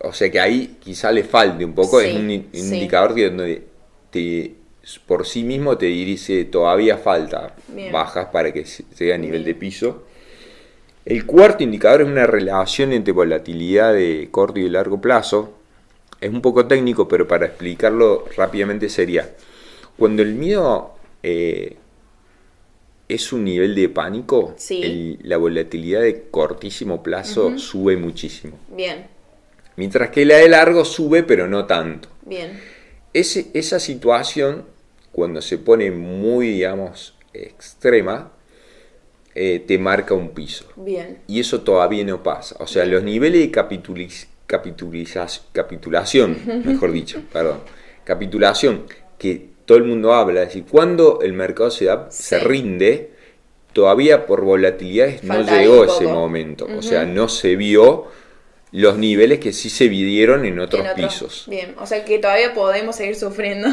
o 0.00 0.12
sea 0.12 0.30
que 0.30 0.40
ahí 0.40 0.76
quizá 0.80 1.12
le 1.12 1.24
falte 1.24 1.64
un 1.64 1.74
poco, 1.74 2.00
es 2.00 2.14
un, 2.14 2.30
indicador 2.30 3.14
que 3.14 3.30
donde 3.30 3.62
te, 4.10 4.54
por 5.06 5.26
sí 5.26 5.44
mismo 5.44 5.78
te 5.78 5.86
dice 5.86 6.44
todavía 6.46 6.98
falta 6.98 7.54
bajas 7.92 8.28
para 8.32 8.52
que 8.52 8.64
llegue 8.64 9.14
a 9.14 9.18
nivel 9.18 9.44
de 9.44 9.54
piso. 9.54 10.04
El 11.04 11.26
cuarto 11.26 11.64
indicador 11.64 12.02
es 12.02 12.08
una 12.08 12.26
relación 12.26 12.92
entre 12.92 13.12
volatilidad 13.12 13.92
de 13.92 14.28
corto 14.30 14.60
y 14.60 14.64
de 14.64 14.70
largo 14.70 15.00
plazo. 15.00 15.58
Es 16.20 16.30
un 16.30 16.40
poco 16.40 16.66
técnico, 16.66 17.08
pero 17.08 17.26
para 17.26 17.46
explicarlo 17.46 18.24
rápidamente 18.36 18.88
sería, 18.88 19.28
cuando 19.96 20.22
el 20.22 20.34
miedo 20.34 20.94
eh, 21.22 21.76
es 23.08 23.32
un 23.32 23.44
nivel 23.44 23.74
de 23.74 23.88
pánico, 23.88 24.56
la 25.22 25.36
volatilidad 25.36 26.00
de 26.00 26.24
cortísimo 26.30 27.02
plazo 27.02 27.58
sube 27.58 27.96
muchísimo. 27.96 28.58
Bien. 28.68 29.06
Mientras 29.76 30.10
que 30.10 30.24
la 30.24 30.36
de 30.36 30.48
largo 30.48 30.84
sube, 30.84 31.22
pero 31.22 31.48
no 31.48 31.66
tanto. 31.66 32.08
Bien. 32.24 32.60
Ese, 33.12 33.48
esa 33.54 33.78
situación, 33.78 34.64
cuando 35.12 35.42
se 35.42 35.58
pone 35.58 35.90
muy, 35.90 36.48
digamos, 36.48 37.14
extrema, 37.32 38.32
eh, 39.34 39.62
te 39.66 39.78
marca 39.78 40.14
un 40.14 40.30
piso. 40.30 40.66
Bien. 40.76 41.18
Y 41.26 41.40
eso 41.40 41.62
todavía 41.62 42.04
no 42.04 42.22
pasa. 42.22 42.56
O 42.60 42.66
sea, 42.66 42.84
los 42.84 43.02
niveles 43.02 43.40
de 43.40 43.50
capituliz, 43.50 44.28
capitulación, 44.46 46.38
mejor 46.64 46.92
dicho, 46.92 47.22
perdón, 47.32 47.60
capitulación, 48.04 48.84
que 49.18 49.51
todo 49.64 49.78
el 49.78 49.84
mundo 49.84 50.12
habla, 50.14 50.42
es 50.42 50.48
decir, 50.48 50.64
cuando 50.68 51.20
el 51.22 51.32
mercado 51.32 51.70
se, 51.70 51.86
da, 51.86 52.10
se 52.10 52.38
rinde, 52.40 53.10
todavía 53.72 54.26
por 54.26 54.42
volatilidades 54.42 55.24
no 55.24 55.42
llegó 55.42 55.84
ese 55.84 56.06
momento. 56.06 56.66
O 56.76 56.82
sea, 56.82 57.04
no 57.04 57.28
se 57.28 57.56
vio 57.56 58.06
los 58.72 58.96
niveles 58.96 59.38
que 59.38 59.52
sí 59.52 59.68
se 59.68 59.88
vidieron 59.88 60.46
en 60.46 60.58
otros, 60.58 60.86
pisos. 60.96 61.44
Bien, 61.46 61.74
o 61.78 61.86
sea 61.86 62.04
que 62.04 62.18
todavía 62.18 62.54
podemos 62.54 62.96
seguir 62.96 63.16
sufriendo. 63.16 63.68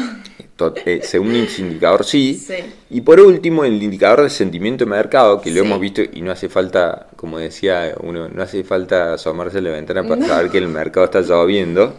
Eh, 0.84 1.00
según 1.02 1.34
el 1.34 1.48
indicador 1.58 2.04
sí. 2.04 2.46
Y 2.90 3.00
por 3.00 3.18
último, 3.18 3.64
el 3.64 3.82
indicador 3.82 4.24
de 4.24 4.28
sentimiento 4.28 4.84
de 4.84 4.90
mercado, 4.90 5.40
que 5.40 5.50
lo 5.50 5.62
hemos 5.62 5.80
visto 5.80 6.02
y 6.02 6.20
no 6.20 6.32
hace 6.32 6.50
falta, 6.50 7.06
como 7.16 7.38
decía 7.38 7.94
uno, 8.02 8.28
no 8.28 8.42
hace 8.42 8.62
falta 8.62 9.14
asomarse 9.14 9.56
a 9.56 9.60
la 9.62 9.70
ventana 9.70 10.06
para 10.06 10.26
saber 10.26 10.50
que 10.50 10.58
el 10.58 10.68
mercado 10.68 11.06
está 11.06 11.22
lloviendo. 11.22 11.94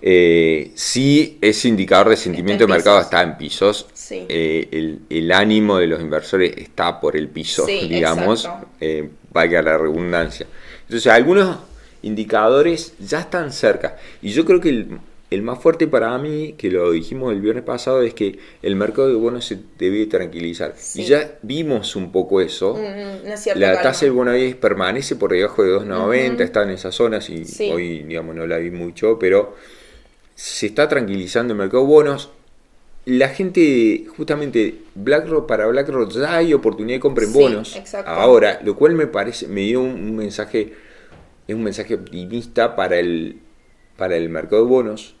Eh, 0.00 0.70
sí, 0.74 1.38
ese 1.40 1.68
indicador 1.68 2.10
de 2.10 2.16
sentimiento 2.16 2.66
de 2.66 2.72
mercado 2.72 3.00
está 3.00 3.22
en 3.22 3.36
pisos. 3.36 3.86
Eh, 4.10 4.96
el, 5.10 5.32
ánimo 5.32 5.78
de 5.78 5.86
los 5.86 6.00
inversores 6.00 6.56
está 6.56 7.00
por 7.00 7.16
el 7.16 7.28
piso, 7.28 7.66
digamos, 7.66 8.48
eh, 8.80 9.08
valga 9.32 9.60
la 9.62 9.76
redundancia. 9.76 10.46
Entonces, 10.82 11.12
algunos 11.12 11.58
indicadores 12.02 12.94
ya 12.98 13.20
están 13.20 13.52
cerca. 13.52 13.96
Y 14.22 14.30
yo 14.30 14.44
creo 14.44 14.60
que 14.60 14.86
el, 15.30 15.42
más 15.42 15.58
fuerte 15.58 15.88
para 15.88 16.16
mí, 16.16 16.54
que 16.56 16.70
lo 16.70 16.92
dijimos 16.92 17.32
el 17.32 17.40
viernes 17.40 17.64
pasado, 17.64 18.00
es 18.02 18.14
que 18.14 18.38
el 18.62 18.76
mercado 18.76 19.08
de 19.08 19.14
bonos 19.14 19.44
se 19.44 19.58
debe 19.78 20.06
tranquilizar. 20.06 20.74
Y 20.94 21.04
ya 21.04 21.38
vimos 21.42 21.96
un 21.96 22.12
poco 22.12 22.40
eso. 22.40 22.74
Mm, 22.74 23.58
la 23.58 23.82
tasa 23.82 24.06
del 24.06 24.12
bono 24.12 24.32
permanece 24.60 25.16
por 25.16 25.32
debajo 25.32 25.62
de 25.64 25.72
2,90, 25.72 26.40
está 26.40 26.62
en 26.62 26.70
esas 26.70 26.94
zonas 26.94 27.28
y 27.28 27.44
hoy, 27.70 28.04
digamos, 28.04 28.34
no 28.34 28.46
la 28.46 28.58
vi 28.58 28.70
mucho, 28.70 29.18
pero 29.18 29.56
se 30.38 30.66
está 30.66 30.88
tranquilizando 30.88 31.52
el 31.52 31.58
mercado 31.58 31.82
de 31.82 31.88
bonos. 31.88 32.30
La 33.06 33.28
gente, 33.30 34.06
justamente, 34.16 34.82
BlackRock, 34.94 35.48
para 35.48 35.66
BlackRock 35.66 36.12
ya 36.12 36.36
hay 36.36 36.54
oportunidad 36.54 36.98
de 36.98 37.00
comprar 37.00 37.26
en 37.26 37.32
bonos 37.32 37.76
ahora, 38.06 38.60
lo 38.62 38.76
cual 38.76 38.94
me 38.94 39.08
parece, 39.08 39.48
me 39.48 39.62
dio 39.62 39.80
un 39.80 40.14
mensaje 40.14 40.74
es 41.48 41.54
un 41.54 41.64
mensaje 41.64 41.94
optimista 41.94 42.76
para 42.76 42.98
el, 42.98 43.38
para 43.96 44.16
el 44.16 44.28
mercado 44.28 44.62
de 44.62 44.68
bonos. 44.68 45.16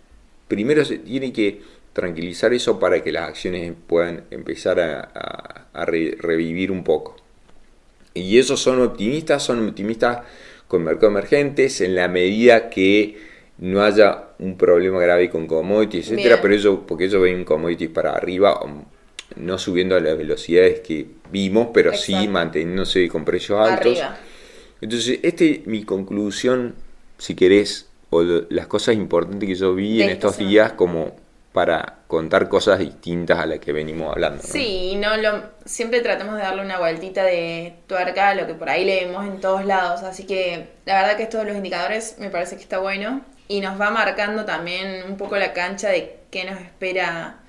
Primero 0.46 0.84
se 0.84 0.98
tiene 0.98 1.32
que 1.32 1.62
tranquilizar 1.94 2.52
eso 2.52 2.78
para 2.78 3.02
que 3.02 3.10
las 3.10 3.28
acciones 3.28 3.72
puedan 3.86 4.24
empezar 4.30 4.78
a, 4.78 5.64
revivir 5.84 6.70
un 6.70 6.84
poco. 6.84 7.16
Y 8.14 8.38
esos 8.38 8.60
son 8.60 8.82
optimistas, 8.82 9.42
son 9.42 9.66
optimistas 9.66 10.20
con 10.68 10.84
mercados 10.84 11.12
emergentes 11.12 11.80
en 11.80 11.94
la 11.94 12.08
medida 12.08 12.68
que 12.68 13.16
no 13.58 13.82
haya 13.82 14.24
un 14.38 14.56
problema 14.56 15.00
grave 15.00 15.28
con 15.28 15.46
commodities, 15.46 16.10
etcétera, 16.10 16.40
pero 16.40 16.54
eso, 16.54 16.86
porque 16.86 17.06
ellos 17.06 17.22
ven 17.22 17.44
commodities 17.44 17.90
para 17.90 18.12
arriba, 18.12 18.60
no 19.36 19.58
subiendo 19.58 19.96
a 19.96 20.00
las 20.00 20.16
velocidades 20.16 20.80
que 20.80 21.06
vimos, 21.30 21.68
pero 21.74 21.92
sí 21.94 22.28
manteniéndose 22.28 23.08
con 23.08 23.24
precios 23.24 23.60
altos. 23.68 23.98
Entonces, 24.80 25.18
este 25.22 25.62
mi 25.66 25.82
conclusión, 25.82 26.76
si 27.18 27.34
querés, 27.34 27.88
o 28.10 28.22
las 28.22 28.68
cosas 28.68 28.94
importantes 28.94 29.48
que 29.48 29.54
yo 29.54 29.74
vi 29.74 30.02
en 30.02 30.10
estos 30.10 30.38
días 30.38 30.72
como 30.72 31.16
para 31.52 31.98
contar 32.06 32.48
cosas 32.48 32.78
distintas 32.78 33.38
a 33.38 33.46
las 33.46 33.58
que 33.58 33.72
venimos 33.72 34.12
hablando. 34.12 34.42
Sí, 34.42 34.94
no 34.96 35.16
lo, 35.16 35.42
siempre 35.64 36.00
tratamos 36.00 36.36
de 36.36 36.42
darle 36.42 36.62
una 36.62 36.78
vueltita 36.78 37.24
de 37.24 37.74
tuerca 37.88 38.28
a 38.28 38.34
lo 38.34 38.46
que 38.46 38.54
por 38.54 38.68
ahí 38.68 38.84
leemos 38.84 39.26
en 39.26 39.40
todos 39.40 39.64
lados, 39.64 40.02
así 40.02 40.24
que 40.24 40.68
la 40.86 41.00
verdad 41.00 41.16
que 41.16 41.24
estos 41.24 41.44
los 41.44 41.56
indicadores 41.56 42.16
me 42.20 42.30
parece 42.30 42.56
que 42.56 42.62
está 42.62 42.78
bueno 42.78 43.22
y 43.48 43.60
nos 43.60 43.80
va 43.80 43.90
marcando 43.90 44.44
también 44.44 45.02
un 45.08 45.16
poco 45.16 45.36
la 45.36 45.52
cancha 45.52 45.88
de 45.88 46.18
qué 46.30 46.44
nos 46.44 46.60
espera 46.60 47.40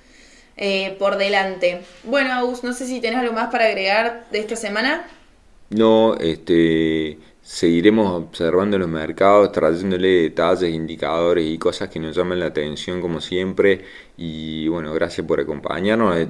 eh, 0.56 0.96
por 0.98 1.16
delante. 1.16 1.82
Bueno, 2.04 2.32
Agus, 2.32 2.64
no 2.64 2.72
sé 2.72 2.86
si 2.86 3.00
tenés 3.00 3.18
algo 3.18 3.34
más 3.34 3.50
para 3.50 3.66
agregar 3.66 4.26
de 4.32 4.40
esta 4.40 4.56
semana. 4.56 5.06
No, 5.70 6.16
este, 6.16 7.18
seguiremos 7.42 8.10
observando 8.10 8.78
los 8.78 8.88
mercados, 8.88 9.52
trayéndole 9.52 10.22
detalles, 10.22 10.74
indicadores 10.74 11.46
y 11.46 11.58
cosas 11.58 11.88
que 11.90 12.00
nos 12.00 12.16
llaman 12.16 12.40
la 12.40 12.46
atención 12.46 13.00
como 13.00 13.20
siempre. 13.20 13.84
Y 14.16 14.68
bueno, 14.68 14.92
gracias 14.94 15.26
por 15.26 15.40
acompañarnos. 15.40 16.16
Eh, 16.16 16.28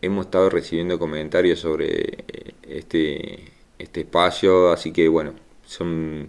hemos 0.00 0.26
estado 0.26 0.50
recibiendo 0.50 0.98
comentarios 0.98 1.60
sobre 1.60 1.86
eh, 1.88 2.54
este, 2.68 3.52
este 3.78 4.00
espacio, 4.00 4.72
así 4.72 4.92
que 4.92 5.08
bueno, 5.08 5.34
son 5.66 6.28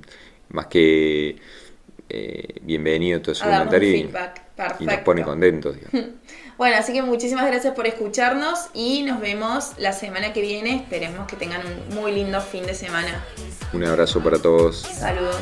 más 0.50 0.68
que 0.68 1.38
eh, 2.16 2.62
bienvenidos 2.62 3.22
todos 3.22 3.40
esos 3.40 3.52
comentarios 3.52 4.10
y, 4.80 4.86
nos 4.86 4.98
pone 5.00 5.24
contentos. 5.24 5.76
Bueno, 6.58 6.78
así 6.78 6.94
que 6.94 7.02
muchísimas 7.02 7.46
gracias 7.48 7.74
por 7.74 7.86
escucharnos 7.86 8.70
y 8.74 9.04
nos 9.04 9.20
vemos 9.20 9.74
la 9.78 9.92
semana 9.92 10.32
que 10.32 10.40
viene. 10.40 10.78
Esperemos 10.78 11.28
que 11.28 11.36
tengan 11.36 11.60
un 11.68 11.94
muy 11.94 12.14
lindo 12.14 12.40
fin 12.40 12.66
de 12.66 12.74
semana. 12.74 13.26
Un 13.74 13.84
abrazo 13.84 14.24
para 14.24 14.40
todos. 14.40 14.78
Saludos. 14.78 15.36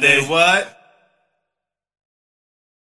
Saturday, 0.00 0.20
Sunday, 0.20 0.30
what? 0.30 0.39